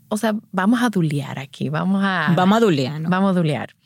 O 0.08 0.16
sea, 0.16 0.34
vamos 0.50 0.82
a 0.82 0.88
dulear 0.90 1.38
aquí, 1.38 1.68
vamos 1.68 2.02
a... 2.04 2.32
Vamos 2.36 2.56
a 2.56 2.60
Duliano. 2.60 3.08
Vamos 3.08 3.30
a 3.30 3.38
dulear. 3.38 3.76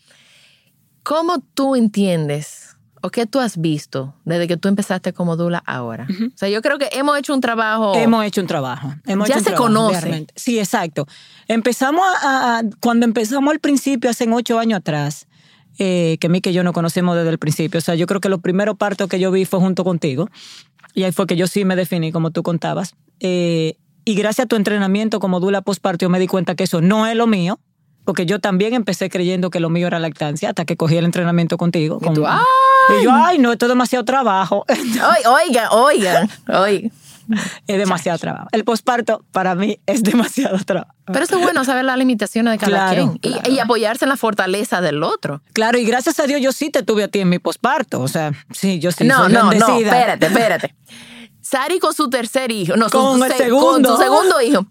¿Cómo 1.02 1.40
tú 1.52 1.76
entiendes 1.76 2.73
o 3.04 3.10
qué 3.10 3.26
tú 3.26 3.38
has 3.38 3.58
visto 3.60 4.14
desde 4.24 4.48
que 4.48 4.56
tú 4.56 4.69
empezaste 4.69 5.12
como 5.12 5.36
dula 5.36 5.62
ahora? 5.67 6.06
O 6.10 6.36
sea, 6.36 6.48
yo 6.48 6.62
creo 6.62 6.79
que 6.79 6.88
hemos 6.93 7.19
hecho 7.19 7.34
un 7.34 7.40
trabajo... 7.40 7.94
Hemos 7.94 8.24
hecho 8.24 8.40
un 8.40 8.46
trabajo. 8.46 8.94
Hemos 9.06 9.29
Ya 9.29 9.34
hecho 9.34 9.38
un 9.40 9.44
se 9.44 9.50
trabajo, 9.50 9.64
conoce. 9.64 10.00
realmente. 10.00 10.34
Sí, 10.36 10.58
exacto. 10.58 11.06
Empezamos 11.46 12.02
a, 12.22 12.58
a- 12.58 12.62
cuando 12.81 13.05
empezamos 13.05 13.52
al 13.52 13.60
principio, 13.60 14.08
hace 14.10 14.26
ocho 14.32 14.58
años 14.58 14.79
atrás, 14.79 15.26
eh, 15.79 16.17
que 16.20 16.29
mí 16.29 16.40
que 16.40 16.52
yo 16.52 16.64
no 16.64 16.72
conocemos 16.72 17.14
desde 17.17 17.31
el 17.31 17.38
principio. 17.38 17.79
O 17.79 17.81
sea, 17.82 17.94
yo 17.94 18.06
creo 18.06 18.20
que 18.20 18.29
los 18.29 18.40
primeros 18.40 18.76
partos 18.76 19.08
que 19.08 19.19
yo 19.20 19.31
vi 19.31 19.44
fue 19.44 19.60
junto 19.60 19.84
contigo. 19.84 20.29
Y 20.94 21.02
ahí 21.02 21.12
fue 21.12 21.26
que 21.26 21.36
yo 21.36 21.46
sí 21.46 21.64
me 21.64 21.76
definí, 21.76 22.10
como 22.12 22.31
tú 22.31 22.43
contabas. 22.43 22.94
Eh, 23.20 23.76
y 24.06 24.14
gracias 24.14 24.44
a 24.44 24.48
tu 24.48 24.56
entrenamiento 24.56 25.20
como 25.20 25.40
dula 25.40 25.60
postparto, 25.62 26.05
yo 26.06 26.10
me 26.10 26.19
di 26.19 26.26
cuenta 26.26 26.55
que 26.55 26.64
eso 26.64 26.81
no 26.81 27.06
es 27.06 27.17
lo 27.17 27.26
mío. 27.26 27.58
Porque 28.06 28.26
yo 28.26 28.38
también 28.38 28.74
empecé 28.74 29.08
creyendo 29.08 29.48
que 29.48 29.60
lo 29.60 29.70
mío 29.70 29.86
era 29.86 29.98
lactancia 29.98 30.50
hasta 30.50 30.67
que 30.67 30.76
cogí 30.76 30.94
el 30.98 31.06
entrenamiento 31.06 31.56
contigo. 31.56 31.98
Y 32.02 32.05
tú, 32.12 32.20
Con- 32.22 32.26
¡ay! 32.31 32.38
Y 33.00 33.05
yo, 33.05 33.10
ay, 33.12 33.38
no, 33.38 33.53
esto 33.53 33.67
es 33.67 33.69
demasiado 33.70 34.05
trabajo. 34.05 34.64
Oigan, 34.69 35.69
oigan, 35.72 36.31
oigan. 36.48 36.93
es 37.67 37.79
demasiado 37.79 38.19
trabajo. 38.19 38.48
El 38.53 38.64
posparto 38.64 39.24
para 39.32 39.55
mí 39.55 39.79
es 39.86 40.03
demasiado 40.03 40.58
trabajo. 40.64 40.93
Pero 41.06 41.24
eso 41.24 41.36
es 41.38 41.43
bueno 41.43 41.64
saber 41.64 41.84
las 41.84 41.96
limitaciones 41.96 42.53
de 42.53 42.58
cada 42.58 42.70
Claro, 42.91 42.94
quien 43.20 43.32
y- 43.32 43.38
claro. 43.38 43.53
y, 43.53 43.58
apoyarse 43.60 44.05
en 44.05 44.10
la 44.10 44.17
fortaleza 44.17 44.81
del 44.81 45.03
otro. 45.03 45.41
Claro, 45.55 45.79
y 45.79 45.84
gracias 45.84 46.19
a 46.20 46.26
Dios 46.26 46.41
yo 46.43 46.53
sí 46.53 46.70
te 46.70 46.82
tuve 46.82 47.05
a 47.05 47.08
ti 47.08 47.20
en 47.20 47.29
mi 47.31 47.38
posparto. 47.38 48.00
O 48.00 48.08
sea, 48.08 48.32
sí, 48.53 48.79
yo 48.79 48.93
sí. 48.93 49.05
no, 49.05 49.24
soy 49.24 49.32
no, 49.32 49.43
no, 49.44 49.48
bendecida. 49.50 49.76
espérate, 49.98 50.26
espérate. 50.26 50.74
Sari 51.41 51.79
con 51.79 51.93
su 51.94 52.08
tercer 52.08 52.50
hijo, 52.50 52.74
no, 52.76 52.88
Con 52.91 53.19
su 53.19 53.24
el 53.24 53.32
se- 53.32 53.38
segundo. 53.38 53.88
con 53.91 53.96
su 53.98 54.03
segundo 54.03 54.41
hijo. 54.41 54.67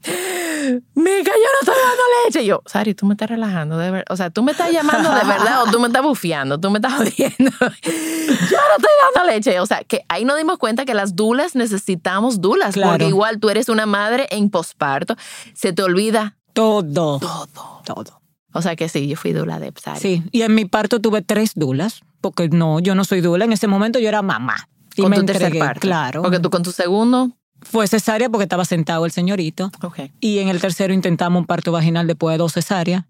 Mica, 0.96 1.32
yo 1.32 1.50
no 1.52 1.60
estoy 1.62 1.76
dando 1.76 2.04
leche. 2.26 2.44
Y 2.44 2.46
yo, 2.48 2.62
Sari, 2.66 2.94
tú 2.94 3.06
me 3.06 3.14
estás 3.14 3.30
relajando, 3.30 3.78
de 3.78 3.92
verdad. 3.92 4.06
O 4.10 4.16
sea, 4.18 4.30
tú 4.30 4.44
me 4.44 4.52
estás 4.52 4.72
llamando 4.72 5.10
de 5.14 5.24
verdad 5.26 5.64
o 5.64 5.72
tú 5.72 5.80
me 5.80 5.88
estás 5.88 6.04
bufiando, 6.04 6.60
tú 6.60 6.70
me 6.70 6.78
estás 6.80 6.94
jodiendo. 6.94 7.52
yo 7.60 7.68
no 7.70 8.76
estoy 8.78 8.94
dando 9.16 9.32
leche. 9.32 9.60
O 9.60 9.66
sea, 9.66 9.84
que 9.84 10.02
ahí 10.10 10.26
nos 10.26 10.38
dimos 10.38 10.58
cuenta 10.58 10.86
que 10.86 10.94
las 10.94 11.16
dulas 11.16 11.56
necesitamos 11.56 12.42
dulas, 12.42 12.74
Claro. 12.74 12.92
porque 12.92 13.08
igual 13.08 13.40
tú 13.40 13.50
eres 13.50 13.70
una 13.70 13.86
madre 13.86 14.28
en 14.32 14.50
posparto, 14.50 15.16
se 15.54 15.74
te 15.74 15.84
olvida 15.84 16.38
Todo. 16.54 17.20
todo. 17.20 17.82
Todo. 17.86 18.22
O 18.54 18.62
sea 18.62 18.76
que 18.76 18.88
sí, 18.88 19.08
yo 19.08 19.18
fui 19.18 19.34
dula 19.34 19.60
de 19.60 19.74
Sari. 19.82 20.00
Sí, 20.00 20.24
y 20.32 20.44
en 20.44 20.54
mi 20.54 20.66
parto 20.66 21.00
tuve 21.00 21.22
tres 21.24 21.54
dulas, 21.56 22.02
porque 22.22 22.50
no, 22.50 22.80
yo 22.80 22.94
no 22.96 23.04
soy 23.04 23.22
dula. 23.22 23.46
En 23.46 23.52
ese 23.54 23.68
momento 23.68 23.98
yo 24.00 24.08
era 24.10 24.22
mamá. 24.22 24.68
Y 24.96 25.02
con 25.02 25.10
me 25.10 25.18
tu 25.18 25.26
tercer 25.26 25.46
entregué, 25.48 25.66
parto. 25.66 25.80
Claro. 25.82 26.22
Porque 26.22 26.40
tú 26.40 26.52
con 26.52 26.62
tu 26.62 26.72
segundo. 26.72 27.32
Fue 27.64 27.88
cesárea 27.88 28.30
porque 28.30 28.44
estaba 28.44 28.66
sentado 28.66 29.06
el 29.06 29.12
señorito. 29.12 29.72
Ok. 29.82 30.00
Y 30.20 30.40
en 30.40 30.50
el 30.50 30.60
tercero 30.62 30.94
intentamos 30.94 31.40
un 31.40 31.46
parto 31.46 31.72
vaginal 31.72 32.08
después 32.08 32.34
de 32.34 32.38
dos 32.38 32.54
cesáreas. 32.54 33.06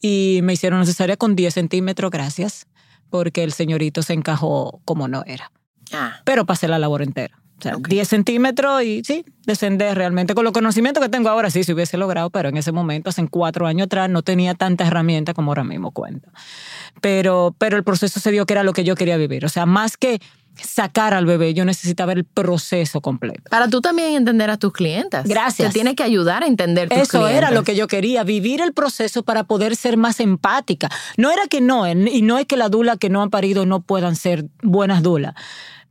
y 0.00 0.40
me 0.42 0.52
hicieron 0.52 0.84
cesárea 0.86 1.16
con 1.16 1.34
10 1.34 1.52
centímetros, 1.54 2.10
gracias, 2.12 2.66
porque 3.10 3.42
el 3.42 3.52
señorito 3.52 4.02
se 4.02 4.12
encajó 4.12 4.80
como 4.84 5.08
no 5.08 5.24
era. 5.26 5.50
Ah, 5.92 6.20
Pero 6.24 6.46
pasé 6.46 6.68
la 6.68 6.78
labor 6.78 7.02
entera. 7.02 7.36
O 7.58 7.62
sea, 7.62 7.74
Ok. 7.74 7.88
10 7.88 8.06
centímetros 8.06 8.84
y 8.84 9.02
sí, 9.04 9.24
descender 9.44 9.96
realmente. 9.98 10.34
Con 10.34 10.44
los 10.44 10.52
conocimientos 10.52 11.02
que 11.02 11.08
tengo 11.08 11.28
ahora, 11.28 11.50
sí, 11.50 11.64
se 11.64 11.72
hubiese 11.74 11.96
logrado, 11.96 12.30
pero 12.30 12.48
en 12.50 12.56
ese 12.56 12.70
momento, 12.70 13.10
hace 13.10 13.26
cuatro 13.26 13.66
años 13.66 13.86
atrás, 13.86 14.08
no 14.08 14.22
tenía 14.22 14.54
tanta 14.54 14.86
herramienta 14.86 15.34
como 15.34 15.50
ahora 15.50 15.64
mismo 15.64 15.90
cuento. 15.90 16.30
Pero, 17.00 17.56
pero 17.58 17.76
el 17.76 17.82
proceso 17.82 18.20
se 18.20 18.30
dio 18.30 18.46
que 18.46 18.54
era 18.54 18.62
lo 18.62 18.72
que 18.72 18.84
yo 18.84 18.94
quería 18.94 19.16
vivir. 19.16 19.44
O 19.44 19.48
sea, 19.48 19.66
más 19.66 19.96
que 19.96 20.20
sacar 20.54 21.14
al 21.14 21.24
bebé, 21.26 21.54
yo 21.54 21.64
necesitaba 21.64 22.12
el 22.12 22.24
proceso 22.24 23.00
completo. 23.00 23.42
para 23.50 23.68
tú 23.68 23.80
también 23.80 24.14
entender 24.14 24.50
a 24.50 24.56
tus 24.56 24.72
clientas. 24.72 25.26
Gracias. 25.26 25.68
Te 25.68 25.72
tiene 25.74 25.94
que 25.94 26.02
ayudar 26.02 26.42
a 26.42 26.46
entender 26.46 26.88
tus 26.88 26.98
Eso 26.98 27.28
era 27.28 27.48
clientes. 27.48 27.54
lo 27.54 27.62
que 27.64 27.76
yo 27.76 27.86
quería, 27.86 28.24
vivir 28.24 28.60
el 28.60 28.72
proceso 28.72 29.22
para 29.22 29.44
poder 29.44 29.76
ser 29.76 29.96
más 29.96 30.18
empática. 30.20 30.88
No 31.16 31.30
era 31.30 31.42
que 31.48 31.60
no, 31.60 31.86
en- 31.86 32.08
y 32.08 32.22
no 32.22 32.38
es 32.38 32.46
que 32.46 32.56
las 32.56 32.70
dulas 32.70 32.98
que 32.98 33.08
no 33.10 33.22
han 33.22 33.30
parido 33.30 33.66
no 33.66 33.80
puedan 33.80 34.16
ser 34.16 34.46
buenas 34.62 35.02
dulas. 35.02 35.34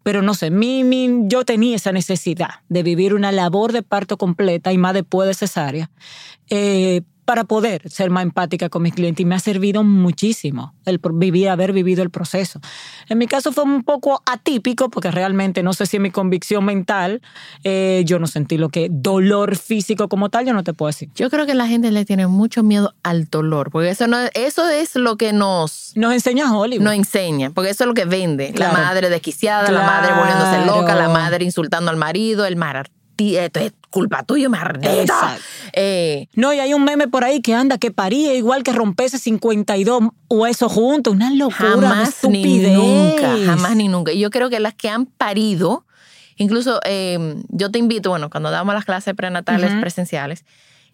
Pero 0.03 0.21
no 0.21 0.33
sé, 0.33 0.51
mi, 0.51 0.83
mi- 0.85 1.27
yo 1.27 1.43
tenía 1.43 1.75
esa 1.75 1.91
necesidad 1.91 2.61
de 2.69 2.83
vivir 2.83 3.13
una 3.13 3.31
labor 3.31 3.73
de 3.73 3.83
parto 3.83 4.17
completa 4.17 4.71
y 4.71 4.77
más 4.77 4.93
después 4.93 5.27
de 5.27 5.33
cesárea 5.33 5.89
eh, 6.49 7.01
para 7.27 7.43
poder 7.43 7.89
ser 7.89 8.09
más 8.09 8.23
empática 8.23 8.69
con 8.69 8.83
mis 8.83 8.93
clientes 8.93 9.21
y 9.21 9.25
me 9.25 9.35
ha 9.35 9.39
servido 9.39 9.83
muchísimo 9.83 10.73
el 10.85 11.01
vivir, 11.11 11.49
haber 11.49 11.73
vivido 11.73 12.01
el 12.01 12.09
proceso. 12.09 12.61
En 13.09 13.17
mi 13.17 13.27
caso 13.27 13.51
fue 13.51 13.65
un 13.65 13.83
poco 13.83 14.23
atípico 14.25 14.89
porque 14.89 15.11
realmente 15.11 15.61
no 15.61 15.73
sé 15.73 15.87
si 15.87 15.97
en 15.97 16.03
mi 16.03 16.11
convicción 16.11 16.63
mental 16.63 17.21
eh, 17.65 18.03
yo 18.05 18.17
no 18.17 18.27
sentí 18.27 18.57
lo 18.57 18.69
que 18.69 18.87
dolor 18.89 19.57
físico 19.57 20.07
como 20.07 20.29
tal, 20.29 20.45
yo 20.45 20.53
no 20.53 20.63
te 20.63 20.73
puedo 20.73 20.87
decir. 20.87 21.09
Yo 21.15 21.29
creo 21.29 21.45
que 21.45 21.53
la 21.53 21.67
gente 21.67 21.91
le 21.91 22.05
tiene 22.05 22.27
mucho 22.27 22.63
miedo 22.63 22.95
al 23.03 23.25
dolor, 23.25 23.71
porque 23.71 23.89
eso, 23.89 24.07
no, 24.07 24.19
eso 24.33 24.69
es 24.69 24.95
lo 24.95 25.17
que 25.17 25.33
nos, 25.33 25.91
Nos 25.97 26.13
enseña 26.13 26.57
Hollywood. 26.57 26.85
nos 26.85 26.93
enseña, 26.93 27.49
porque 27.49 27.71
eso 27.71 27.83
es 27.83 27.89
lo 27.89 27.93
que 27.93 28.05
vende. 28.05 28.53
Claro. 28.53 28.71
La 28.77 28.83
madre 28.85 29.09
desquiciada, 29.09 29.69
la 29.69 29.85
madre 29.85 30.13
volviéndose 30.13 30.65
loca, 30.65 30.95
la 30.95 31.09
madre 31.09 31.43
insultando 31.43 31.91
al 31.91 31.97
marido, 31.97 32.45
el 32.45 32.55
mar, 32.55 32.89
esto 33.19 33.59
es 33.59 33.73
culpa 33.89 34.23
tuya, 34.23 34.49
mardita. 34.49 35.01
Exacto. 35.01 35.43
Eh, 35.73 36.27
No, 36.33 36.53
y 36.53 36.59
hay 36.59 36.73
un 36.73 36.83
meme 36.83 37.07
por 37.07 37.23
ahí 37.23 37.41
que 37.41 37.53
anda, 37.53 37.77
que 37.77 37.91
paría 37.91 38.33
igual 38.33 38.63
que 38.63 38.71
rompese 38.71 39.17
52 39.17 40.03
huesos 40.29 40.71
juntos. 40.71 41.13
Una 41.13 41.33
locura, 41.33 41.89
jamás 41.89 42.23
ni 42.29 42.59
nunca, 42.59 43.37
jamás 43.45 43.75
ni 43.75 43.87
nunca. 43.87 44.11
Y 44.11 44.19
yo 44.19 44.29
creo 44.29 44.49
que 44.49 44.59
las 44.59 44.73
que 44.75 44.89
han 44.89 45.05
parido, 45.05 45.85
incluso 46.35 46.79
eh, 46.85 47.41
yo 47.49 47.71
te 47.71 47.79
invito, 47.79 48.09
bueno, 48.09 48.29
cuando 48.29 48.51
dábamos 48.51 48.75
las 48.75 48.85
clases 48.85 49.13
prenatales 49.15 49.71
presenciales, 49.79 50.45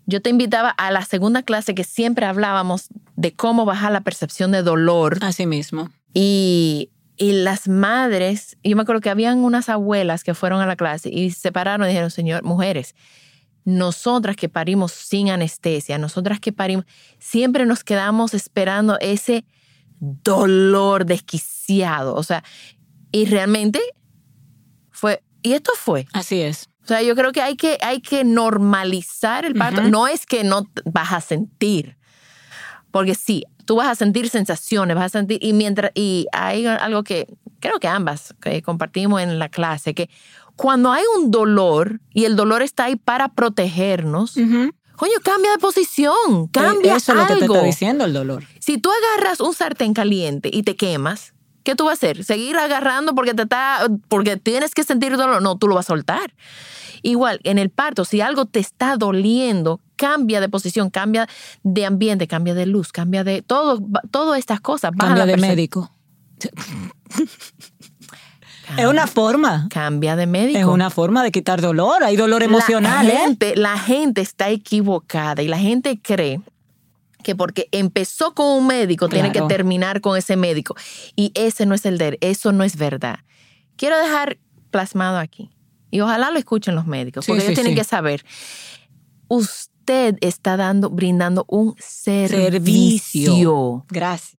yo 0.05 0.21
te 0.21 0.29
invitaba 0.29 0.69
a 0.69 0.91
la 0.91 1.05
segunda 1.05 1.43
clase 1.43 1.75
que 1.75 1.83
siempre 1.83 2.25
hablábamos 2.25 2.87
de 3.15 3.33
cómo 3.33 3.65
bajar 3.65 3.91
la 3.91 4.01
percepción 4.01 4.51
de 4.51 4.61
dolor. 4.61 5.19
Así 5.21 5.45
mismo. 5.45 5.89
Y, 6.13 6.89
y 7.17 7.31
las 7.31 7.67
madres, 7.67 8.57
yo 8.63 8.75
me 8.75 8.81
acuerdo 8.81 9.01
que 9.01 9.09
habían 9.09 9.39
unas 9.39 9.69
abuelas 9.69 10.23
que 10.23 10.33
fueron 10.33 10.61
a 10.61 10.65
la 10.65 10.75
clase 10.75 11.09
y 11.09 11.31
se 11.31 11.51
pararon 11.51 11.85
y 11.85 11.89
dijeron, 11.89 12.11
señor, 12.11 12.43
mujeres, 12.43 12.95
nosotras 13.65 14.35
que 14.35 14.49
parimos 14.49 14.91
sin 14.91 15.29
anestesia, 15.29 15.97
nosotras 15.97 16.39
que 16.39 16.51
parimos, 16.51 16.85
siempre 17.19 17.65
nos 17.65 17.83
quedamos 17.83 18.33
esperando 18.33 18.97
ese 18.99 19.45
dolor 19.99 21.05
desquiciado. 21.05 22.15
O 22.15 22.23
sea, 22.23 22.43
y 23.11 23.25
realmente 23.25 23.79
fue, 24.91 25.23
y 25.41 25.53
esto 25.53 25.71
fue. 25.77 26.07
Así 26.13 26.41
es. 26.41 26.69
O 26.83 26.87
sea, 26.87 27.01
yo 27.01 27.15
creo 27.15 27.31
que 27.31 27.41
hay 27.41 27.55
que, 27.55 27.77
hay 27.81 28.01
que 28.01 28.25
normalizar 28.25 29.45
el 29.45 29.53
parto. 29.53 29.83
No 29.83 30.07
es 30.07 30.25
que 30.25 30.43
no 30.43 30.69
vas 30.85 31.13
a 31.13 31.21
sentir, 31.21 31.97
porque 32.93 33.15
sí, 33.15 33.43
tú 33.65 33.77
vas 33.77 33.87
a 33.87 33.95
sentir 33.95 34.29
sensaciones, 34.29 34.95
vas 34.95 35.07
a 35.07 35.17
sentir, 35.17 35.39
y 35.41 35.51
mientras, 35.53 35.91
y 35.95 36.27
hay 36.31 36.67
algo 36.67 37.03
que 37.03 37.25
creo 37.59 37.79
que 37.79 37.87
ambas 37.87 38.35
que 38.39 38.61
compartimos 38.61 39.19
en 39.19 39.39
la 39.39 39.49
clase, 39.49 39.95
que 39.95 40.11
cuando 40.55 40.91
hay 40.91 41.03
un 41.17 41.31
dolor 41.31 42.01
y 42.13 42.25
el 42.25 42.35
dolor 42.35 42.61
está 42.61 42.83
ahí 42.83 42.95
para 42.95 43.29
protegernos, 43.29 44.35
coño, 44.35 45.13
cambia 45.23 45.53
de 45.53 45.57
posición, 45.57 46.47
cambia 46.49 46.93
Eh, 46.93 46.97
Eso 46.97 47.13
es 47.13 47.17
lo 47.17 47.25
que 47.25 47.33
te 47.39 47.45
está 47.45 47.63
diciendo 47.63 48.05
el 48.05 48.13
dolor. 48.13 48.43
Si 48.59 48.77
tú 48.77 48.91
agarras 48.91 49.39
un 49.39 49.55
sartén 49.55 49.95
caliente 49.95 50.51
y 50.53 50.61
te 50.61 50.75
quemas, 50.75 51.33
¿qué 51.63 51.73
tú 51.73 51.85
vas 51.85 51.93
a 51.93 51.93
hacer? 51.93 52.23
¿Seguir 52.23 52.57
agarrando 52.57 53.15
porque 53.15 53.33
te 53.33 53.41
está, 53.41 53.87
porque 54.07 54.37
tienes 54.37 54.75
que 54.75 54.83
sentir 54.83 55.17
dolor? 55.17 55.41
No, 55.41 55.57
tú 55.57 55.67
lo 55.67 55.73
vas 55.73 55.87
a 55.87 55.93
soltar. 55.93 56.35
Igual, 57.01 57.39
en 57.43 57.57
el 57.57 57.71
parto, 57.71 58.05
si 58.05 58.21
algo 58.21 58.45
te 58.45 58.59
está 58.59 58.97
doliendo, 58.97 59.81
cambia 59.95 60.41
de 60.41 60.49
posición, 60.49 60.89
cambia 60.89 61.27
de 61.63 61.85
ambiente, 61.85 62.27
cambia 62.27 62.53
de 62.53 62.65
luz, 62.65 62.91
cambia 62.91 63.23
de 63.23 63.41
todo, 63.41 63.81
todas 64.11 64.39
estas 64.39 64.61
cosas. 64.61 64.91
baja 64.95 65.15
Cambia 65.15 65.25
de 65.25 65.37
médico. 65.37 65.91
Es 68.77 68.85
una 68.85 69.07
forma. 69.07 69.67
Cambia 69.69 70.15
de 70.15 70.25
médico. 70.25 70.57
Es 70.59 70.65
una 70.65 70.89
forma 70.89 71.23
de 71.23 71.31
quitar 71.31 71.61
dolor. 71.61 72.03
Hay 72.03 72.15
dolor 72.15 72.43
emocional, 72.43 73.07
la 73.07 73.13
¿eh? 73.13 73.17
gente, 73.17 73.55
La 73.55 73.77
gente 73.77 74.21
está 74.21 74.49
equivocada 74.49 75.41
y 75.43 75.47
la 75.47 75.59
gente 75.59 75.99
cree 76.01 76.41
que 77.23 77.35
porque 77.35 77.69
empezó 77.71 78.33
con 78.33 78.47
un 78.47 78.67
médico 78.67 79.07
tiene 79.09 79.31
que 79.31 79.41
terminar 79.43 80.01
con 80.01 80.17
ese 80.17 80.35
médico. 80.35 80.75
Y 81.15 81.31
ese 81.35 81.65
no 81.65 81.75
es 81.75 81.85
el 81.85 81.97
de, 81.97 82.17
eso 82.21 82.51
no 82.51 82.63
es 82.63 82.77
verdad. 82.77 83.19
Quiero 83.75 83.97
dejar 83.97 84.37
plasmado 84.71 85.17
aquí. 85.17 85.49
Y 85.89 86.01
ojalá 86.01 86.31
lo 86.31 86.39
escuchen 86.39 86.75
los 86.75 86.87
médicos, 86.87 87.25
Sí, 87.25 87.31
porque 87.31 87.41
sí, 87.41 87.47
ellos 87.47 87.55
tienen 87.55 87.73
sí. 87.73 87.77
que 87.77 87.83
saber. 87.83 88.25
Usted 89.27 89.72
está 90.21 90.57
dando, 90.57 90.89
brindando 90.89 91.45
un 91.47 91.75
servicio. 91.79 92.51
Servicio. 92.51 93.85
Gracias. 93.89 94.37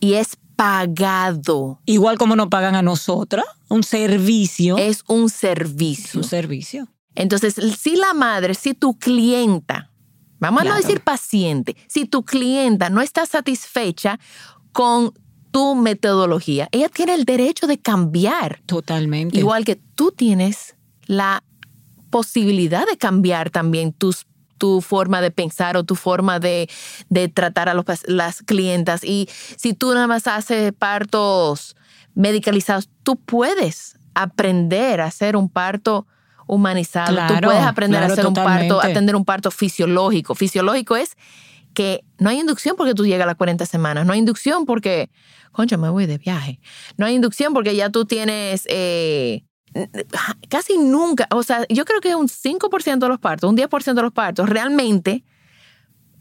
Y 0.00 0.14
es 0.14 0.36
pagado. 0.56 1.80
Igual 1.86 2.18
como 2.18 2.36
nos 2.36 2.48
pagan 2.48 2.74
a 2.74 2.82
nosotras, 2.82 3.44
un 3.68 3.82
servicio. 3.82 4.76
Es 4.78 5.02
un 5.06 5.26
Es 5.26 5.32
servicio. 5.32 6.20
un 6.20 6.24
servicio. 6.24 6.88
Entonces, 7.14 7.54
si 7.78 7.96
la 7.96 8.12
madre, 8.14 8.54
si 8.54 8.74
tu 8.74 8.98
clienta, 8.98 9.90
vamos 10.38 10.62
a 10.62 10.64
no 10.64 10.74
decir 10.76 11.00
paciente, 11.00 11.76
si 11.88 12.04
tu 12.04 12.24
clienta 12.24 12.90
no 12.90 13.00
está 13.00 13.24
satisfecha 13.26 14.18
con 14.72 15.12
tu 15.50 15.74
metodología, 15.74 16.68
ella 16.72 16.90
tiene 16.90 17.14
el 17.14 17.24
derecho 17.24 17.66
de 17.66 17.78
cambiar, 17.78 18.60
Totalmente. 18.66 19.38
igual 19.38 19.64
que 19.64 19.76
tú 19.76 20.12
tienes 20.12 20.76
la 21.06 21.42
posibilidad 22.10 22.86
de 22.86 22.98
cambiar 22.98 23.48
también 23.50 23.92
tus 23.92 24.26
tu 24.58 24.80
forma 24.80 25.20
de 25.20 25.30
pensar 25.30 25.76
o 25.76 25.84
tu 25.84 25.94
forma 25.94 26.38
de, 26.38 26.68
de 27.08 27.28
tratar 27.28 27.68
a 27.68 27.74
los, 27.74 27.84
las 28.06 28.42
clientas. 28.42 29.04
Y 29.04 29.28
si 29.56 29.74
tú 29.74 29.92
nada 29.94 30.06
más 30.06 30.26
haces 30.26 30.72
partos 30.72 31.76
medicalizados, 32.14 32.88
tú 33.02 33.16
puedes 33.16 33.96
aprender 34.14 35.00
a 35.00 35.06
hacer 35.06 35.36
un 35.36 35.48
parto 35.48 36.06
humanizado. 36.46 37.08
tú 37.08 37.14
Claro, 37.14 37.48
puedes 37.48 37.64
aprender 37.64 38.00
claro, 38.00 38.12
a 38.12 38.14
hacer 38.14 38.26
un 38.26 38.34
parto, 38.34 38.80
atender 38.80 39.16
un 39.16 39.24
parto 39.24 39.50
fisiológico. 39.50 40.34
Fisiológico 40.34 40.96
es 40.96 41.16
que 41.74 42.04
no 42.18 42.30
hay 42.30 42.40
inducción 42.40 42.74
porque 42.76 42.94
tú 42.94 43.04
llegas 43.04 43.24
a 43.24 43.26
las 43.26 43.36
40 43.36 43.66
semanas. 43.66 44.06
No 44.06 44.14
hay 44.14 44.20
inducción 44.20 44.64
porque, 44.64 45.10
concha, 45.52 45.76
me 45.76 45.90
voy 45.90 46.06
de 46.06 46.16
viaje. 46.16 46.60
No 46.96 47.04
hay 47.04 47.14
inducción 47.14 47.52
porque 47.52 47.76
ya 47.76 47.90
tú 47.90 48.06
tienes 48.06 48.66
eh, 48.70 49.44
casi 50.48 50.78
nunca, 50.78 51.26
o 51.30 51.42
sea, 51.42 51.66
yo 51.68 51.84
creo 51.84 52.00
que 52.00 52.14
un 52.14 52.28
5% 52.28 52.98
de 52.98 53.08
los 53.08 53.18
partos, 53.18 53.50
un 53.50 53.56
10% 53.56 53.94
de 53.94 54.02
los 54.02 54.12
partos 54.12 54.48
realmente 54.48 55.24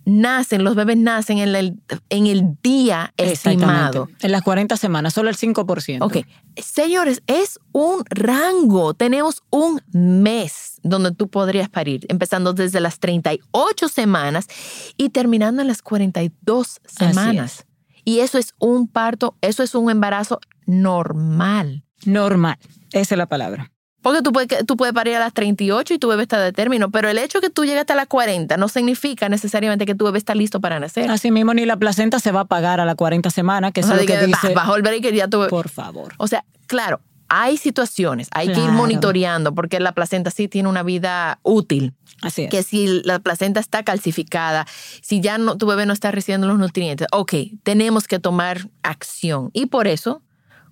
nacen, 0.06 0.64
los 0.64 0.76
bebés 0.76 0.98
nacen 0.98 1.40
en 1.40 1.56
el, 1.56 1.80
en 2.10 2.28
el 2.28 2.58
día 2.62 3.14
estimado. 3.18 4.08
En 4.22 4.32
las 4.32 4.44
40 4.44 4.78
semanas, 4.78 5.14
solo 5.14 5.30
el 5.30 5.36
5%. 5.36 5.98
Ok, 6.02 6.26
señores, 6.58 7.24
es 7.28 7.60
un 7.72 8.04
rango. 8.10 8.94
Tenemos 8.94 9.44
un 9.50 9.82
mes 9.92 10.80
donde 10.84 11.12
tú 11.12 11.28
podrías 11.28 11.70
parir, 11.70 12.06
empezando 12.10 12.54
desde 12.54 12.80
las 12.80 13.00
38 13.00 13.90
semanas 13.90 14.48
y 14.96 15.10
terminando 15.10 15.62
en 15.62 15.68
las 15.68 15.82
42 15.82 16.80
Así 16.86 16.96
semanas. 16.96 17.66
Y 18.04 18.20
eso 18.20 18.38
es 18.38 18.54
un 18.60 18.88
parto, 18.88 19.36
eso 19.42 19.64
es 19.64 19.74
un 19.74 19.90
embarazo 19.90 20.40
normal. 20.68 21.84
Normal. 22.06 22.58
Esa 23.00 23.16
es 23.16 23.18
la 23.18 23.26
palabra. 23.28 23.72
Porque 24.02 24.22
tú 24.22 24.32
puedes, 24.32 24.66
tú 24.68 24.78
puedes 24.78 24.94
parir 24.94 25.16
a 25.16 25.20
las 25.20 25.34
38 25.34 25.96
y 25.96 25.98
tu 25.98 26.08
bebé 26.08 26.22
está 26.22 26.40
de 26.40 26.54
término, 26.54 26.92
pero 26.92 27.10
el 27.10 27.18
hecho 27.18 27.42
que 27.42 27.50
tú 27.50 27.66
llegues 27.66 27.82
hasta 27.82 27.96
las 27.96 28.06
40 28.06 28.56
no 28.56 28.68
significa 28.68 29.30
necesariamente 29.30 29.88
que 29.88 29.96
tu 29.96 30.06
bebé 30.06 30.20
está 30.20 30.36
listo 30.36 30.62
para 30.62 30.80
nacer. 30.80 31.10
Así 31.10 31.32
mismo, 31.32 31.56
ni 31.56 31.66
la 31.66 31.76
placenta 31.78 32.20
se 32.20 32.32
va 32.32 32.42
a 32.42 32.46
pagar 32.46 32.80
a 32.80 32.86
las 32.86 32.94
40 32.96 33.32
semanas, 33.32 33.72
que 33.74 33.82
O 33.82 33.84
sea, 33.84 33.96
es 33.96 34.02
lo 34.02 34.06
de 34.06 34.14
que 34.14 34.20
que, 34.20 34.28
dice. 34.28 34.48
"Bah, 34.50 34.62
Bajo 34.62 34.76
el 34.76 34.84
break 34.84 35.12
ya 35.12 35.28
tu 35.28 35.40
bebé-". 35.40 35.50
Por 35.50 35.70
favor. 35.70 36.14
O 36.18 36.28
sea, 36.28 36.46
claro, 36.68 37.02
hay 37.30 37.58
situaciones, 37.58 38.28
hay 38.32 38.52
que 38.52 38.60
ir 38.60 38.70
monitoreando 38.72 39.56
porque 39.56 39.80
la 39.80 39.92
placenta 39.94 40.30
sí 40.30 40.48
tiene 40.48 40.70
una 40.70 40.84
vida 40.84 41.40
útil. 41.42 41.96
Así 42.22 42.44
es. 42.44 42.52
Que 42.52 42.62
si 42.62 43.02
la 43.04 43.18
placenta 43.18 43.60
está 43.60 43.82
calcificada, 43.82 44.68
si 45.02 45.20
ya 45.20 45.40
no, 45.40 45.58
tu 45.58 45.66
bebé 45.66 45.88
no 45.88 45.94
está 45.94 46.12
recibiendo 46.12 46.48
los 46.48 46.60
nutrientes, 46.60 47.08
ok, 47.12 47.34
tenemos 47.64 48.08
que 48.08 48.20
tomar 48.20 48.70
acción. 48.84 49.50
Y 49.54 49.66
por 49.66 49.88
eso 49.88 50.22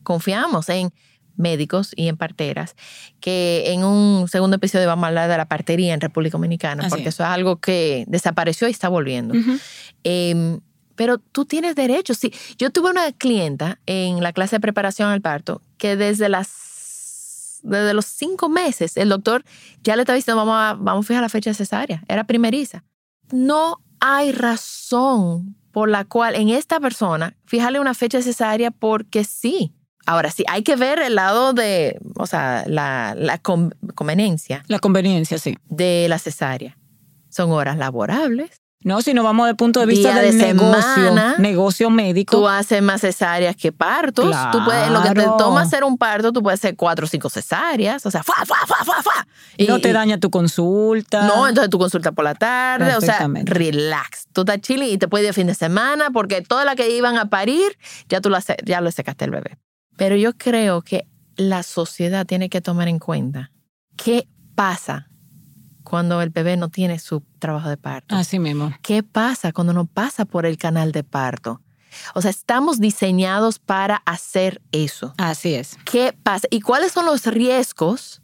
confiamos 0.04 0.70
en 0.70 0.94
médicos 1.36 1.94
y 1.96 2.08
en 2.08 2.18
parteras, 2.18 2.76
que 3.20 3.64
en 3.68 3.84
un 3.84 4.28
segundo 4.28 4.58
episodio 4.58 4.88
vamos 4.88 5.06
a 5.06 5.08
hablar 5.08 5.30
de 5.30 5.38
la 5.38 5.46
partería 5.46 5.94
en 5.94 6.02
República 6.02 6.34
Dominicana, 6.38 6.84
Así 6.84 6.90
porque 6.90 7.10
es. 7.10 7.16
eso 7.16 7.24
es 7.24 7.30
algo 7.30 7.58
que 7.58 8.06
desapareció 8.08 8.68
y 8.68 8.72
está 8.72 8.90
volviendo. 8.90 9.34
Eh, 10.04 10.60
pero 10.96 11.18
tú 11.18 11.46
tienes 11.46 11.76
derecho. 11.76 12.14
Sí, 12.14 12.34
yo 12.58 12.70
tuve 12.70 12.90
una 12.90 13.12
clienta 13.12 13.80
en 13.86 14.22
la 14.22 14.34
clase 14.34 14.58
de 14.58 14.60
preparación 14.60 15.10
al 15.10 15.22
parto 15.22 15.62
que 15.78 15.96
desde 15.96 16.30
las 16.30 17.62
desde 17.64 17.94
los 17.94 18.06
cinco 18.06 18.50
meses 18.50 18.98
el 18.98 19.08
doctor 19.08 19.46
ya 19.84 19.96
le 19.96 20.02
estaba 20.02 20.18
diciendo 20.18 20.46
vamos 20.46 20.56
a, 20.58 20.74
vamos 20.74 21.06
a 21.06 21.08
fijar 21.08 21.22
la 21.24 21.30
fecha 21.30 21.50
de 21.50 21.56
cesárea. 21.56 22.04
Era 22.08 22.26
primeriza. 22.26 22.84
No 23.32 23.82
hay 24.00 24.32
razón 24.34 25.56
por 25.72 25.90
la 25.90 26.06
cual 26.06 26.36
en 26.36 26.50
esta 26.50 26.80
persona 26.80 27.36
fijarle 27.46 27.80
una 27.80 27.94
fecha 27.94 28.18
de 28.18 28.24
cesárea 28.24 28.70
porque 28.72 29.24
sí. 29.24 29.74
Ahora 30.06 30.32
sí, 30.32 30.44
hay 30.48 30.64
que 30.64 30.76
ver 30.76 31.00
el 31.00 31.16
lado 31.16 31.54
de, 31.54 32.00
o 32.16 32.28
sea, 32.28 32.64
la, 32.68 33.16
la 33.18 33.38
con- 33.38 33.74
conveniencia 33.96 34.64
La 34.68 34.80
conveniencia, 34.80 35.38
sí. 35.38 35.58
de 35.70 36.08
la 36.10 36.20
cesárea. 36.20 36.78
Son 37.30 37.52
horas 37.52 37.78
laborables. 37.78 38.60
No, 38.86 39.02
si 39.02 39.14
nos 39.14 39.24
vamos 39.24 39.46
desde 39.46 39.52
el 39.52 39.56
punto 39.56 39.80
de 39.80 39.86
vista 39.86 40.12
Día 40.12 40.22
del 40.24 40.38
de 40.38 40.46
negocio, 40.54 40.82
semana, 41.06 41.36
negocio 41.38 41.90
médico. 41.90 42.36
Tú 42.38 42.50
haces 42.50 42.82
más 42.82 43.00
cesáreas 43.00 43.56
que 43.56 43.72
partos. 43.72 44.36
Tú 44.52 44.60
puedes, 44.66 44.88
en 44.88 44.94
lo 44.94 45.02
que 45.02 45.12
te 45.12 45.24
toma 45.38 45.62
hacer 45.62 45.86
un 45.86 45.98
parto, 45.98 46.34
tú 46.34 46.44
puedes 46.44 46.60
hacer 46.60 46.76
cuatro 46.76 47.06
o 47.06 47.08
cinco 47.08 47.30
cesáreas. 47.30 48.06
O 48.06 48.12
sea, 48.12 48.24
¡fua, 48.24 48.36
fua, 48.46 48.58
fua, 48.68 48.78
fua, 48.84 49.02
fua! 49.02 49.28
Y- 49.56 49.68
no 49.68 49.80
te 49.80 49.88
y- 49.90 49.94
daña 49.94 50.20
tu 50.20 50.30
consulta. 50.30 51.26
No, 51.28 51.48
entonces 51.48 51.70
tú 51.70 51.80
consultas 51.80 52.12
por 52.14 52.26
la 52.26 52.36
tarde. 52.36 52.94
O 52.98 53.00
sea, 53.00 53.26
relax. 53.46 54.28
Tú 54.34 54.42
estás 54.42 54.60
chile 54.60 54.90
y 54.90 54.98
te 54.98 55.08
puedes 55.08 55.24
ir 55.24 55.30
de 55.30 55.34
fin 55.34 55.48
de 55.48 55.56
semana 55.56 56.10
porque 56.12 56.42
todas 56.42 56.66
las 56.66 56.76
que 56.76 56.90
iban 56.94 57.18
a 57.18 57.30
parir, 57.30 57.78
ya 58.10 58.20
tú 58.20 58.30
la, 58.30 58.44
ya 58.66 58.82
le 58.82 58.92
secaste 58.92 59.24
el 59.24 59.32
bebé. 59.32 59.58
Pero 59.98 60.16
yo 60.16 60.34
creo 60.38 60.82
que 60.82 61.08
la 61.36 61.64
sociedad 61.64 62.26
tiene 62.26 62.50
que 62.50 62.62
tomar 62.62 62.88
en 62.88 63.00
cuenta 63.00 63.52
qué 63.96 64.28
pasa 64.56 65.10
cuando 65.84 66.22
el 66.22 66.30
bebé 66.30 66.58
no 66.58 66.70
tiene 66.70 67.00
su 67.00 67.22
trabajo 67.40 67.70
de 67.70 67.78
parto. 67.78 68.16
Así 68.16 68.40
mismo. 68.40 68.72
¿Qué 68.82 69.04
pasa 69.04 69.52
cuando 69.52 69.74
no 69.74 69.86
pasa 69.86 70.26
por 70.26 70.46
el 70.46 70.58
canal 70.58 70.92
de 70.92 71.04
parto? 71.04 71.62
O 72.16 72.22
sea, 72.22 72.32
estamos 72.32 72.80
diseñados 72.80 73.60
para 73.60 73.98
hacer 74.06 74.62
eso. 74.72 75.14
Así 75.18 75.54
es. 75.54 75.78
¿Qué 75.86 76.16
pasa? 76.24 76.48
¿Y 76.50 76.62
cuáles 76.62 76.92
son 76.92 77.06
los 77.06 77.26
riesgos? 77.28 78.22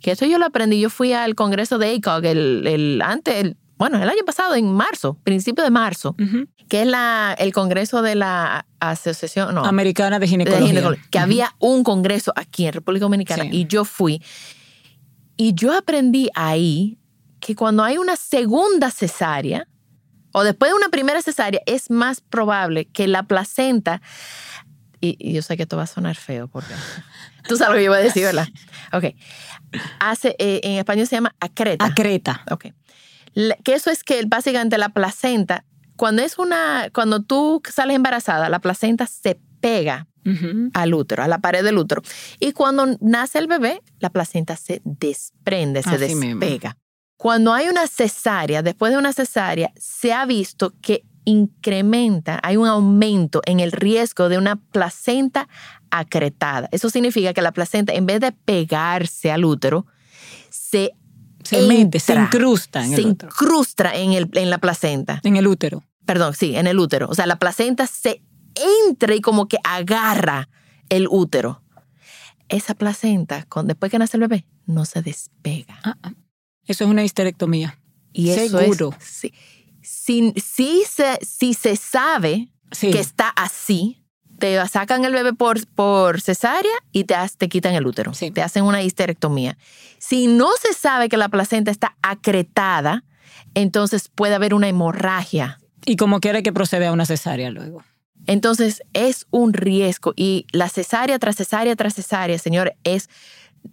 Que 0.00 0.12
eso 0.12 0.26
yo 0.26 0.38
lo 0.38 0.46
aprendí. 0.46 0.80
Yo 0.80 0.90
fui 0.90 1.12
al 1.12 1.36
congreso 1.36 1.78
de 1.78 1.94
ACOG 1.94 2.24
el, 2.24 2.66
el, 2.66 3.02
antes, 3.02 3.34
el- 3.36 3.56
bueno, 3.82 4.00
el 4.00 4.08
año 4.08 4.24
pasado, 4.24 4.54
en 4.54 4.72
marzo, 4.72 5.18
principio 5.24 5.64
de 5.64 5.70
marzo, 5.70 6.14
que 6.68 6.82
es 6.82 6.86
la, 6.86 7.34
el 7.36 7.52
congreso 7.52 8.00
de 8.00 8.14
la 8.14 8.64
asociación, 8.78 9.52
no, 9.56 9.64
Americana 9.64 10.20
de 10.20 10.26
de 10.26 10.28
ginecología. 10.28 10.66
ginecología, 10.68 11.04
que 11.10 11.18
había 11.18 11.52
un 11.58 11.82
congreso 11.82 12.32
aquí 12.36 12.64
en 12.64 12.74
República 12.74 13.06
Dominicana 13.06 13.42
Sí. 13.42 13.48
y 13.52 13.66
yo 13.66 13.84
fui. 13.84 14.22
Y 15.36 15.54
yo 15.54 15.76
aprendí 15.76 16.28
ahí 16.36 16.96
que 17.40 17.56
cuando 17.56 17.82
hay 17.82 17.98
una 17.98 18.14
segunda 18.14 18.92
cesárea 18.92 19.66
o 20.30 20.44
después 20.44 20.70
de 20.70 20.76
una 20.76 20.88
primera 20.88 21.20
cesárea, 21.20 21.60
es 21.66 21.90
más 21.90 22.20
probable 22.20 22.84
que 22.84 23.08
la 23.08 23.24
placenta, 23.24 24.00
y, 25.00 25.16
y 25.18 25.32
yo 25.32 25.42
sé 25.42 25.56
que 25.56 25.64
esto 25.64 25.76
va 25.76 25.82
a 25.82 25.86
sonar 25.88 26.14
feo 26.14 26.46
porque 26.46 26.72
tú 27.48 27.56
sabes 27.56 27.72
lo 27.72 27.78
que 27.78 27.84
yo 27.86 27.90
voy 27.90 27.98
a 27.98 28.02
decir, 28.04 28.22
¿verdad? 28.22 28.46
Ok. 28.92 29.06
Hace, 29.98 30.36
eh, 30.38 30.60
en 30.62 30.78
español 30.78 31.06
se 31.08 31.16
llama 31.16 31.34
acreta. 31.40 31.84
Acreta. 31.84 32.44
Ok. 32.50 32.66
Que 33.34 33.74
eso 33.74 33.90
es 33.90 34.04
que 34.04 34.24
básicamente 34.26 34.78
la 34.78 34.90
placenta, 34.90 35.64
cuando 35.96 36.22
es 36.22 36.38
una, 36.38 36.90
cuando 36.92 37.22
tú 37.22 37.62
sales 37.70 37.96
embarazada, 37.96 38.48
la 38.48 38.60
placenta 38.60 39.06
se 39.06 39.40
pega 39.60 40.06
al 40.74 40.94
útero, 40.94 41.22
a 41.22 41.28
la 41.28 41.38
pared 41.38 41.64
del 41.64 41.78
útero. 41.78 42.02
Y 42.38 42.52
cuando 42.52 42.96
nace 43.00 43.38
el 43.38 43.48
bebé, 43.48 43.82
la 43.98 44.10
placenta 44.10 44.56
se 44.56 44.80
desprende, 44.84 45.82
se 45.82 45.98
mismo. 45.98 46.38
despega. 46.40 46.76
Cuando 47.16 47.52
hay 47.52 47.68
una 47.68 47.86
cesárea, 47.86 48.62
después 48.62 48.92
de 48.92 48.98
una 48.98 49.12
cesárea, 49.12 49.72
se 49.76 50.12
ha 50.12 50.26
visto 50.26 50.74
que 50.80 51.04
incrementa, 51.24 52.40
hay 52.42 52.56
un 52.56 52.66
aumento 52.66 53.42
en 53.46 53.60
el 53.60 53.72
riesgo 53.72 54.28
de 54.28 54.38
una 54.38 54.56
placenta 54.56 55.48
acretada. 55.90 56.68
Eso 56.72 56.90
significa 56.90 57.32
que 57.32 57.42
la 57.42 57.52
placenta, 57.52 57.92
en 57.92 58.06
vez 58.06 58.20
de 58.20 58.32
pegarse 58.32 59.30
al 59.30 59.44
útero, 59.44 59.86
se 60.50 60.92
Se 61.44 61.66
mete, 61.66 62.00
se 62.00 62.12
entra, 62.12 62.26
incrusta 62.38 62.84
en 62.84 62.90
se 62.90 63.00
el 63.00 63.06
útero. 63.06 63.30
incrusta 63.32 63.94
en, 63.94 64.12
el, 64.12 64.28
en 64.34 64.50
la 64.50 64.58
placenta. 64.58 65.20
En 65.24 65.36
el 65.36 65.46
útero. 65.46 65.82
Perdón, 66.06 66.34
sí, 66.34 66.56
en 66.56 66.66
el 66.66 66.78
útero. 66.78 67.08
O 67.08 67.14
sea, 67.14 67.26
la 67.26 67.36
placenta 67.38 67.86
se 67.86 68.22
entra 68.88 69.14
y 69.14 69.20
como 69.20 69.46
que 69.48 69.58
agarra 69.64 70.48
el 70.88 71.06
útero. 71.08 71.62
Esa 72.48 72.74
placenta, 72.74 73.44
con, 73.44 73.66
después 73.66 73.90
que 73.90 73.98
nace 73.98 74.16
el 74.16 74.22
bebé, 74.22 74.44
no 74.66 74.84
se 74.84 75.00
despega. 75.02 75.78
Ah, 75.84 75.96
ah. 76.02 76.12
Eso 76.66 76.84
es 76.84 76.90
una 76.90 77.02
histerectomía. 77.02 77.78
Y 78.12 78.30
eso 78.30 78.58
Seguro. 78.58 78.94
es. 79.00 79.04
Sí, 79.06 79.32
si, 79.80 80.34
si 80.36 80.82
se, 80.88 81.18
si 81.22 81.54
se 81.54 81.76
sabe 81.76 82.48
Sí. 82.72 82.90
que 82.90 83.00
está 83.00 83.28
así, 83.28 84.01
te 84.42 84.66
sacan 84.66 85.04
el 85.04 85.12
bebé 85.12 85.32
por, 85.34 85.64
por 85.68 86.20
cesárea 86.20 86.72
y 86.90 87.04
te, 87.04 87.14
has- 87.14 87.36
te 87.36 87.48
quitan 87.48 87.74
el 87.76 87.86
útero. 87.86 88.12
Sí. 88.12 88.32
Te 88.32 88.42
hacen 88.42 88.64
una 88.64 88.82
histerectomía. 88.82 89.56
Si 89.98 90.26
no 90.26 90.48
se 90.60 90.74
sabe 90.74 91.08
que 91.08 91.16
la 91.16 91.28
placenta 91.28 91.70
está 91.70 91.94
acretada, 92.02 93.04
entonces 93.54 94.08
puede 94.12 94.34
haber 94.34 94.52
una 94.52 94.66
hemorragia. 94.68 95.60
Y 95.86 95.94
como 95.94 96.18
quiere 96.18 96.42
que 96.42 96.52
procede 96.52 96.86
a 96.88 96.92
una 96.92 97.06
cesárea 97.06 97.50
luego. 97.52 97.84
Entonces 98.26 98.82
es 98.94 99.26
un 99.30 99.52
riesgo 99.52 100.12
y 100.16 100.44
la 100.50 100.68
cesárea 100.68 101.20
tras 101.20 101.36
cesárea 101.36 101.76
tras 101.76 101.94
cesárea, 101.94 102.36
señor, 102.38 102.74
es, 102.82 103.08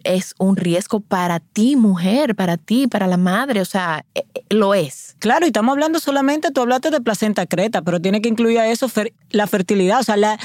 es 0.04 0.34
un 0.38 0.56
riesgo 0.56 1.00
para 1.00 1.40
ti, 1.40 1.76
mujer, 1.76 2.34
para 2.34 2.56
ti, 2.56 2.86
para 2.86 3.06
la 3.06 3.16
madre, 3.16 3.60
o 3.60 3.64
sea, 3.64 4.04
eh, 4.14 4.24
eh, 4.34 4.42
lo 4.50 4.74
es. 4.74 5.16
Claro, 5.18 5.44
y 5.44 5.48
estamos 5.48 5.72
hablando 5.72 6.00
solamente, 6.00 6.50
tú 6.50 6.62
hablaste 6.62 6.90
de 6.90 7.00
placenta 7.00 7.46
creta, 7.46 7.82
pero 7.82 8.00
tiene 8.00 8.22
que 8.22 8.28
incluir 8.28 8.58
a 8.58 8.68
eso 8.68 8.90
la 9.30 9.46
fertilidad. 9.46 10.00
O 10.00 10.02
sea, 10.02 10.16
la, 10.16 10.38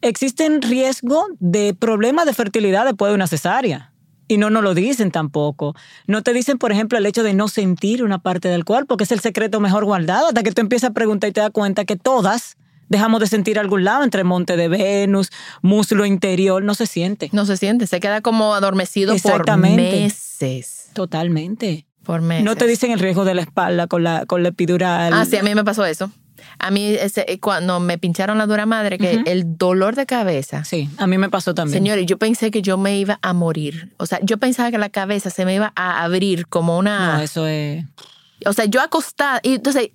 existen 0.00 0.62
riesgo 0.62 1.26
de 1.40 1.74
problemas 1.74 2.26
de 2.26 2.34
fertilidad 2.34 2.84
después 2.84 3.10
de 3.10 3.14
una 3.14 3.26
cesárea. 3.26 3.92
Y 4.28 4.38
no 4.38 4.48
nos 4.48 4.62
lo 4.62 4.72
dicen 4.72 5.10
tampoco. 5.10 5.74
No 6.06 6.22
te 6.22 6.32
dicen, 6.32 6.56
por 6.56 6.72
ejemplo, 6.72 6.96
el 6.96 7.04
hecho 7.04 7.22
de 7.22 7.34
no 7.34 7.48
sentir 7.48 8.02
una 8.02 8.18
parte 8.18 8.48
del 8.48 8.64
cuerpo, 8.64 8.96
que 8.96 9.04
es 9.04 9.12
el 9.12 9.20
secreto 9.20 9.60
mejor 9.60 9.84
guardado, 9.84 10.28
hasta 10.28 10.42
que 10.42 10.52
tú 10.52 10.62
empiezas 10.62 10.90
a 10.90 10.94
preguntar 10.94 11.30
y 11.30 11.32
te 11.32 11.40
das 11.40 11.50
cuenta 11.50 11.84
que 11.84 11.96
todas 11.96 12.56
dejamos 12.92 13.18
de 13.20 13.26
sentir 13.26 13.58
algún 13.58 13.82
lado, 13.84 14.04
entre 14.04 14.22
monte 14.22 14.56
de 14.56 14.68
Venus, 14.68 15.30
muslo 15.62 16.04
interior, 16.06 16.62
no 16.62 16.74
se 16.74 16.86
siente. 16.86 17.28
No 17.32 17.44
se 17.46 17.56
siente, 17.56 17.86
se 17.88 17.98
queda 17.98 18.20
como 18.20 18.54
adormecido 18.54 19.08
por 19.08 19.16
Exactamente. 19.16 19.82
meses. 20.00 20.90
Totalmente. 20.92 21.86
Por 22.04 22.20
meses. 22.20 22.44
No 22.44 22.54
te 22.56 22.66
dicen 22.66 22.90
el 22.92 22.98
riesgo 23.00 23.24
de 23.24 23.34
la 23.34 23.42
espalda 23.42 23.86
con 23.86 24.02
la, 24.04 24.26
con 24.26 24.42
la 24.42 24.50
epidural. 24.50 25.12
Ah, 25.12 25.24
sí, 25.24 25.36
a 25.36 25.42
mí 25.42 25.54
me 25.54 25.64
pasó 25.64 25.84
eso. 25.84 26.10
A 26.58 26.70
mí, 26.72 26.86
ese, 26.94 27.24
eh, 27.28 27.38
cuando 27.38 27.78
me 27.80 27.98
pincharon 27.98 28.36
la 28.36 28.46
dura 28.46 28.66
madre, 28.66 28.98
que 28.98 29.22
el 29.26 29.56
dolor 29.56 29.94
de 29.94 30.06
cabeza, 30.06 30.64
Sí, 30.64 30.90
a 30.98 31.06
mí 31.06 31.16
me 31.16 31.28
pasó 31.30 31.54
también. 31.54 31.78
señores, 31.80 32.04
yo 32.06 32.18
pensé 32.18 32.50
que 32.50 32.62
yo 32.62 32.76
me 32.76 32.98
iba 32.98 33.18
a 33.22 33.32
morir. 33.32 33.92
O 33.98 34.06
sea, 34.06 34.18
yo 34.22 34.38
pensaba 34.38 34.70
que 34.72 34.78
la 34.78 34.90
cabeza 34.90 35.30
se 35.30 35.44
me 35.44 35.54
iba 35.54 35.72
a 35.76 36.02
abrir 36.02 36.48
como 36.48 36.76
una... 36.78 37.16
No, 37.16 37.22
eso 37.22 37.46
es... 37.46 37.84
O 38.44 38.52
sea, 38.52 38.64
yo 38.64 38.80
acostada. 38.80 39.38
Y 39.44 39.54
entonces, 39.54 39.90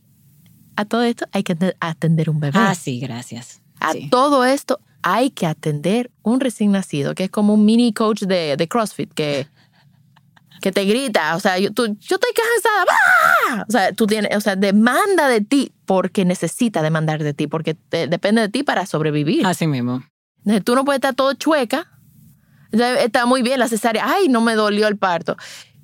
a 0.78 0.86
todo 0.86 1.04
esto 1.04 1.26
hay 1.34 1.44
que 1.44 1.54
ate- 1.54 1.76
atender 1.80 2.30
un 2.30 2.40
bebé. 2.40 2.58
Ah, 2.60 2.74
sí, 2.76 3.00
gracias. 3.00 3.62
A 3.80 3.92
Sí. 3.94 4.10
todo 4.10 4.46
esto 4.46 4.80
hay 5.04 5.30
que 5.30 5.46
atender 5.46 6.10
un 6.24 6.40
recién 6.40 6.72
nacido, 6.72 7.14
que 7.16 7.26
es 7.26 7.30
como 7.30 7.54
un 7.54 7.66
mini 7.66 7.94
coach 7.94 8.22
de, 8.24 8.56
de 8.58 8.68
CrossFit, 8.68 9.14
que, 9.14 9.48
que 10.62 10.72
te 10.72 10.86
grita. 10.86 11.36
O 11.36 11.40
sea, 11.40 11.60
yo, 11.60 11.72
tú- 11.74 11.86
yo 11.86 12.16
estoy 12.16 12.32
cansada. 12.34 12.86
¡ah! 13.52 13.66
O 13.68 13.72
sea, 13.72 13.92
tú 13.94 14.08
tienes, 14.08 14.36
o 14.36 14.42
sea, 14.42 14.56
demanda 14.56 15.28
de 15.28 15.42
ti 15.42 15.72
porque 15.86 16.26
necesita 16.26 16.82
demandar 16.82 17.24
de 17.24 17.34
ti, 17.34 17.48
porque 17.48 17.74
te- 17.76 18.08
depende 18.08 18.42
de 18.42 18.50
ti 18.50 18.64
para 18.64 18.86
sobrevivir. 18.86 19.46
Así 19.46 19.68
mismo. 19.68 20.04
Entonces, 20.40 20.64
Tú 20.64 20.76
no 20.76 20.84
puedes 20.86 20.98
estar 20.98 21.14
todo 21.16 21.34
chueca. 21.34 21.88
Está 22.72 23.26
muy 23.26 23.42
bien 23.44 23.60
la 23.60 23.68
cesárea. 23.68 24.04
Ay, 24.06 24.28
no 24.30 24.42
me 24.42 24.56
dolió 24.56 24.88
el 24.88 24.98
parto. 24.98 25.38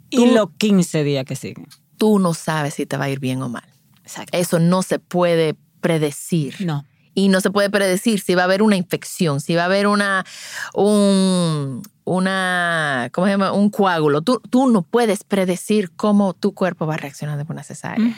Y 0.09 0.27
los 0.31 0.49
15 0.57 1.03
días 1.03 1.25
que 1.25 1.35
siguen. 1.35 1.67
Tú 1.97 2.19
no 2.19 2.33
sabes 2.33 2.73
si 2.73 2.85
te 2.85 2.97
va 2.97 3.05
a 3.05 3.09
ir 3.09 3.19
bien 3.19 3.41
o 3.41 3.49
mal. 3.49 3.63
Exacto. 4.03 4.37
Eso 4.37 4.59
no 4.59 4.83
se 4.83 4.99
puede 4.99 5.55
predecir. 5.81 6.55
No. 6.59 6.85
Y 7.15 7.29
no 7.29 7.41
se 7.41 7.51
puede 7.51 7.69
predecir 7.69 8.19
si 8.19 8.33
va 8.33 8.41
a 8.41 8.45
haber 8.45 8.63
una 8.63 8.75
infección, 8.75 9.39
si 9.39 9.53
va 9.53 9.63
a 9.63 9.65
haber 9.65 9.85
una, 9.85 10.25
un, 10.73 11.83
una, 12.05 13.09
¿cómo 13.11 13.27
se 13.27 13.33
llama? 13.33 13.51
Un 13.51 13.69
coágulo. 13.69 14.23
Tú, 14.23 14.41
tú 14.49 14.67
no 14.67 14.81
puedes 14.81 15.23
predecir 15.23 15.91
cómo 15.91 16.33
tu 16.33 16.55
cuerpo 16.55 16.87
va 16.87 16.95
a 16.95 16.97
reaccionar 16.97 17.37
después 17.37 17.55
de 17.55 17.57
una 17.57 17.63
cesárea. 17.63 18.15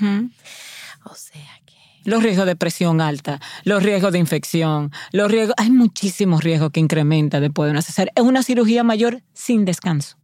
O 1.04 1.16
sea 1.16 1.60
que... 1.66 1.76
Los 2.06 2.24
riesgos 2.24 2.46
de 2.46 2.56
presión 2.56 3.02
alta, 3.02 3.42
los 3.64 3.84
riesgos 3.84 4.14
de 4.14 4.20
infección, 4.20 4.92
los 5.12 5.30
riesgos... 5.30 5.56
Hay 5.58 5.72
muchísimos 5.72 6.44
riesgos 6.44 6.72
que 6.72 6.80
incrementa 6.80 7.42
después 7.42 7.68
de 7.68 7.72
una 7.72 7.82
cesárea. 7.82 8.14
Es 8.16 8.24
una 8.24 8.44
cirugía 8.44 8.84
mayor 8.84 9.24
sin 9.34 9.66
descanso. 9.66 10.16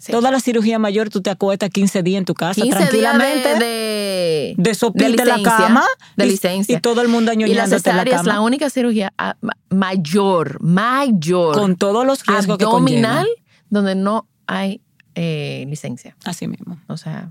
Sí. 0.00 0.10
Toda 0.10 0.30
la 0.32 0.40
cirugía 0.40 0.78
mayor 0.80 1.08
tú 1.10 1.20
te 1.22 1.30
acuestas 1.30 1.70
15 1.70 2.02
días 2.02 2.18
en 2.18 2.24
tu 2.24 2.34
casa 2.34 2.60
15 2.60 2.68
días 2.78 2.88
tranquilamente. 2.90 3.48
de, 3.54 4.54
de, 4.56 4.72
de 4.94 5.08
la 5.24 5.36
licencia, 5.36 5.56
cama 5.56 5.84
De 6.16 6.26
y- 6.26 6.30
licencia. 6.30 6.76
y 6.76 6.80
todo 6.80 7.00
el 7.02 7.08
mundo 7.08 7.32
Y 7.32 7.36
la 7.36 7.44
añoñándote 7.44 7.90
en 7.90 7.96
la 7.96 8.02
cesárea 8.02 8.20
es 8.20 8.26
la 8.26 8.40
única 8.40 8.68
cirugía 8.70 9.12
ah, 9.18 9.36
ma- 9.40 9.52
mayor, 9.68 10.60
mayor, 10.62 11.54
Con 11.54 11.76
todos 11.76 12.04
los 12.04 12.26
riesgos 12.26 12.58
que 12.58 12.64
abdominal, 12.64 13.28
donde 13.68 13.94
no 13.94 14.26
hay 14.48 14.80
eh, 15.14 15.64
licencia. 15.68 16.16
Así 16.24 16.48
mismo. 16.48 16.80
O 16.88 16.96
sea, 16.96 17.30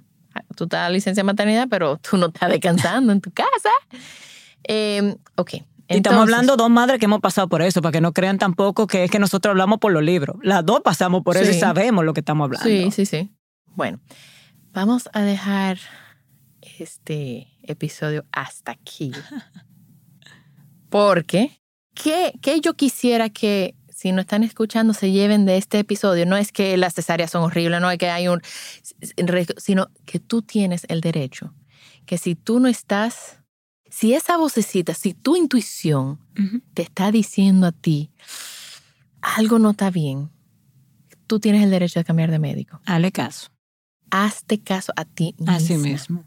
tú 0.55 0.65
estás 0.65 0.89
licencia 0.91 1.21
de 1.21 1.25
maternidad, 1.25 1.67
pero 1.69 1.97
tú 1.97 2.15
no 2.17 2.27
estás 2.27 2.49
descansando 2.49 3.11
en 3.11 3.19
tu 3.21 3.31
casa. 3.31 3.69
Eh, 4.71 5.15
ok. 5.35 5.51
Y 5.89 5.97
estamos 5.97 6.21
hablando 6.21 6.55
dos 6.55 6.69
madres 6.69 6.99
que 6.99 7.05
hemos 7.05 7.19
pasado 7.19 7.49
por 7.49 7.61
eso, 7.61 7.81
para 7.81 7.91
que 7.91 8.01
no 8.01 8.13
crean 8.13 8.37
tampoco 8.37 8.85
que 8.85 9.05
es 9.05 9.11
que 9.11 9.17
nosotros 9.17 9.51
hablamos 9.51 9.79
por 9.79 9.91
los 9.91 10.03
libros. 10.03 10.37
Las 10.43 10.63
dos 10.65 10.81
pasamos 10.81 11.23
por 11.23 11.35
eso 11.35 11.49
y 11.49 11.55
sabemos 11.55 12.05
lo 12.05 12.13
que 12.13 12.19
estamos 12.19 12.45
hablando. 12.45 12.67
Sí, 12.67 12.91
sí, 12.91 13.05
sí. 13.05 13.31
Bueno, 13.75 13.99
vamos 14.71 15.09
a 15.13 15.21
dejar 15.21 15.79
este 16.61 17.47
episodio 17.63 18.25
hasta 18.31 18.71
aquí. 18.71 19.11
Porque, 20.89 21.59
¿qué, 21.93 22.33
qué 22.41 22.61
yo 22.61 22.75
quisiera 22.75 23.29
que 23.29 23.75
si 23.89 24.11
no 24.11 24.21
están 24.21 24.43
escuchando 24.43 24.93
se 24.93 25.11
lleven 25.11 25.45
de 25.45 25.57
este 25.57 25.79
episodio? 25.79 26.25
No 26.25 26.37
es 26.37 26.51
que 26.51 26.77
las 26.77 26.93
cesáreas 26.93 27.31
son 27.31 27.43
horribles, 27.43 27.81
no 27.81 27.89
es 27.91 27.97
que 27.97 28.09
hay 28.09 28.27
un... 28.27 28.41
sino 29.57 29.89
que 30.05 30.19
tú 30.19 30.41
tienes 30.41 30.85
el 30.87 31.01
derecho. 31.01 31.53
Que 32.05 32.17
si 32.17 32.35
tú 32.35 32.59
no 32.59 32.67
estás... 32.67 33.38
Si 33.89 34.13
esa 34.13 34.37
vocecita, 34.37 34.93
si 34.93 35.13
tu 35.13 35.35
intuición 35.35 36.19
te 36.73 36.83
está 36.83 37.11
diciendo 37.11 37.67
a 37.67 37.71
ti 37.71 38.11
algo 39.21 39.59
no 39.59 39.71
está 39.71 39.89
bien, 39.89 40.29
tú 41.27 41.39
tienes 41.39 41.63
el 41.63 41.71
derecho 41.71 41.99
de 41.99 42.05
cambiar 42.05 42.31
de 42.31 42.39
médico. 42.39 42.81
Hazle 42.85 43.11
caso. 43.11 43.49
Hazte 44.11 44.59
caso 44.61 44.93
a 44.95 45.05
ti 45.05 45.35
misma. 45.37 45.55
Así 45.55 45.77
mismo. 45.77 46.23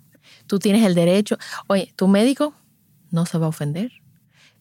Tú 0.46 0.59
tienes 0.59 0.85
el 0.85 0.94
derecho. 0.94 1.37
Oye, 1.66 1.92
tu 1.96 2.09
médico 2.09 2.55
no 3.11 3.27
se 3.27 3.38
va 3.38 3.46
a 3.46 3.48
ofender. 3.48 3.92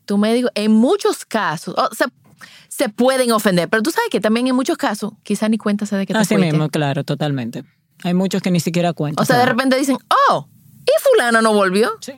Tu 0.05 0.17
médico, 0.17 0.49
en 0.55 0.71
muchos 0.71 1.25
casos, 1.25 1.75
o 1.77 1.95
sea, 1.95 2.07
se 2.67 2.89
pueden 2.89 3.31
ofender, 3.31 3.69
pero 3.69 3.83
tú 3.83 3.91
sabes 3.91 4.09
que 4.09 4.19
también 4.19 4.47
en 4.47 4.55
muchos 4.55 4.77
casos, 4.77 5.13
quizá 5.23 5.47
ni 5.49 5.57
cuenta 5.57 5.85
se 5.85 5.95
de 5.95 6.05
que 6.05 6.13
te 6.13 6.19
Así 6.19 6.35
mismo, 6.35 6.69
claro, 6.69 7.03
totalmente. 7.03 7.63
Hay 8.03 8.13
muchos 8.13 8.41
que 8.41 8.49
ni 8.49 8.59
siquiera 8.59 8.93
cuentan. 8.93 9.21
O 9.21 9.25
sea, 9.25 9.37
de 9.37 9.45
repente 9.45 9.77
dicen, 9.77 9.97
oh, 10.29 10.47
¿y 10.85 10.91
fulano 11.01 11.41
no 11.41 11.53
volvió? 11.53 11.91
Sí. 12.01 12.13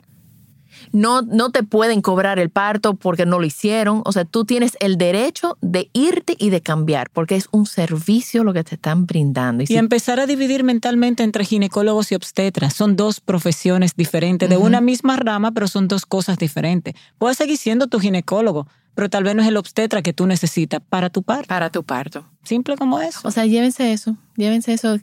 No, 0.94 1.22
no 1.22 1.50
te 1.50 1.64
pueden 1.64 2.02
cobrar 2.02 2.38
el 2.38 2.50
parto 2.50 2.94
porque 2.94 3.26
no 3.26 3.40
lo 3.40 3.44
hicieron. 3.44 4.02
O 4.04 4.12
sea, 4.12 4.24
tú 4.24 4.44
tienes 4.44 4.76
el 4.78 4.96
derecho 4.96 5.58
de 5.60 5.90
irte 5.92 6.36
y 6.38 6.50
de 6.50 6.60
cambiar, 6.60 7.10
porque 7.10 7.34
es 7.34 7.48
un 7.50 7.66
servicio 7.66 8.44
lo 8.44 8.52
que 8.52 8.62
te 8.62 8.76
están 8.76 9.04
brindando. 9.04 9.62
Y 9.62 9.64
Y 9.64 9.66
si 9.66 9.76
empezar 9.76 10.20
a 10.20 10.26
dividir 10.26 10.62
mentalmente 10.62 11.24
entre 11.24 11.44
ginecólogos 11.44 12.12
y 12.12 12.14
obstetras. 12.14 12.74
Son 12.74 12.94
dos 12.94 13.20
profesiones 13.20 13.96
diferentes, 13.96 14.48
de 14.48 14.56
una 14.56 14.80
misma 14.80 15.16
rama, 15.16 15.50
pero 15.50 15.66
son 15.66 15.88
dos 15.88 16.06
cosas 16.06 16.38
diferentes. 16.38 16.94
Puedes 17.18 17.38
seguir 17.38 17.58
siendo 17.58 17.88
tu 17.88 17.98
ginecólogo, 17.98 18.68
pero 18.94 19.10
tal 19.10 19.24
vez 19.24 19.34
no 19.34 19.42
es 19.42 19.48
el 19.48 19.56
obstetra 19.56 20.00
que 20.00 20.12
tú 20.12 20.26
necesitas 20.26 20.80
para 20.88 21.10
tu 21.10 21.24
parto. 21.24 21.48
para 21.48 21.70
tu 21.70 21.82
parto. 21.82 22.24
Simple 22.44 22.76
como 22.76 23.00
eso. 23.00 23.20
O 23.24 23.32
sea, 23.32 23.46
llévense 23.46 23.92
eso, 23.92 24.16
llévense 24.36 24.72
eso, 24.72 24.98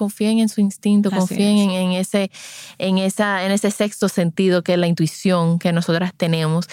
confíen 0.00 0.38
en 0.38 0.48
su 0.48 0.62
instinto, 0.62 1.10
Así 1.10 1.18
confíen 1.18 1.58
es. 1.58 1.64
en, 1.64 1.70
en 1.72 1.92
ese, 1.92 2.30
en 2.78 2.96
esa, 2.96 3.44
en 3.44 3.52
ese 3.52 3.70
sexto 3.70 4.08
sentido 4.08 4.62
que 4.62 4.72
es 4.72 4.78
la 4.78 4.86
intuición 4.86 5.58
que 5.58 5.74
nosotras 5.74 6.14
tenemos. 6.16 6.68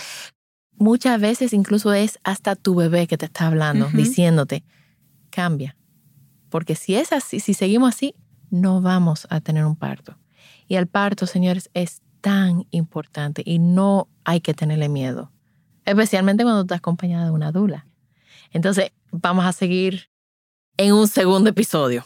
Muchas 0.77 1.19
veces 1.19 1.51
incluso 1.51 1.91
es 1.93 2.19
hasta 2.23 2.55
tu 2.55 2.73
bebé 2.73 3.05
que 3.05 3.17
te 3.17 3.25
está 3.25 3.47
hablando, 3.47 3.89
diciéndote, 3.91 4.63
cambia. 5.29 5.75
Porque 6.47 6.75
si 6.75 6.95
es 6.95 7.11
así, 7.11 7.41
si 7.41 7.53
seguimos 7.53 7.89
así, 7.93 8.15
no 8.49 8.79
vamos 8.79 9.27
a 9.29 9.41
tener 9.41 9.65
un 9.65 9.75
parto. 9.75 10.17
Y 10.69 10.75
el 10.75 10.87
parto, 10.87 11.27
señores, 11.27 11.69
es 11.73 12.01
tan 12.21 12.65
importante 12.71 13.41
y 13.45 13.59
no 13.59 14.07
hay 14.23 14.39
que 14.39 14.53
tenerle 14.53 14.87
miedo, 14.87 15.33
especialmente 15.83 16.43
cuando 16.43 16.61
estás 16.61 16.77
acompañada 16.77 17.25
de 17.25 17.31
una 17.31 17.51
dula. 17.51 17.87
Entonces, 18.51 18.91
vamos 19.11 19.45
a 19.45 19.51
seguir 19.51 20.09
en 20.77 20.93
un 20.93 21.09
segundo 21.09 21.49
episodio. 21.49 22.05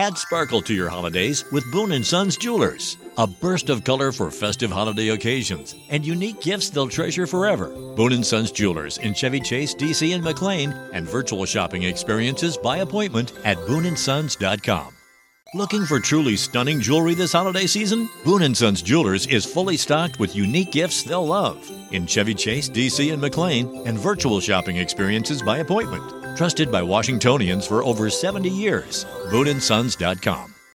Add 0.00 0.16
sparkle 0.16 0.62
to 0.62 0.72
your 0.72 0.88
holidays 0.88 1.44
with 1.52 1.70
Boone 1.70 2.02
& 2.02 2.04
Sons 2.04 2.38
Jewelers. 2.38 2.96
A 3.18 3.26
burst 3.26 3.68
of 3.68 3.84
color 3.84 4.12
for 4.12 4.30
festive 4.30 4.70
holiday 4.70 5.08
occasions 5.08 5.74
and 5.90 6.06
unique 6.06 6.40
gifts 6.40 6.70
they'll 6.70 6.88
treasure 6.88 7.26
forever. 7.26 7.68
Boone 7.96 8.22
& 8.22 8.24
Sons 8.24 8.50
Jewelers 8.50 8.96
in 8.96 9.12
Chevy 9.12 9.40
Chase, 9.40 9.74
DC 9.74 10.14
and 10.14 10.24
McLean 10.24 10.72
and 10.94 11.06
virtual 11.06 11.44
shopping 11.44 11.82
experiences 11.82 12.56
by 12.56 12.78
appointment 12.78 13.34
at 13.44 13.58
booneandsons.com. 13.58 14.94
Looking 15.52 15.84
for 15.84 16.00
truly 16.00 16.36
stunning 16.36 16.80
jewelry 16.80 17.12
this 17.12 17.32
holiday 17.32 17.66
season? 17.66 18.08
Boone 18.24 18.54
& 18.54 18.54
Sons 18.54 18.80
Jewelers 18.80 19.26
is 19.26 19.44
fully 19.44 19.76
stocked 19.76 20.18
with 20.18 20.34
unique 20.34 20.72
gifts 20.72 21.02
they'll 21.02 21.26
love 21.26 21.70
in 21.92 22.06
Chevy 22.06 22.34
Chase, 22.34 22.70
DC 22.70 23.12
and 23.12 23.20
McLean 23.20 23.86
and 23.86 23.98
virtual 23.98 24.40
shopping 24.40 24.78
experiences 24.78 25.42
by 25.42 25.58
appointment. 25.58 26.19
Trusted 26.36 26.70
by 26.70 26.82
Washingtonians 26.82 27.66
for 27.66 27.82
over 27.84 28.08
70 28.10 28.48
years. 28.48 29.04
BooneandSons.com. 29.30 30.54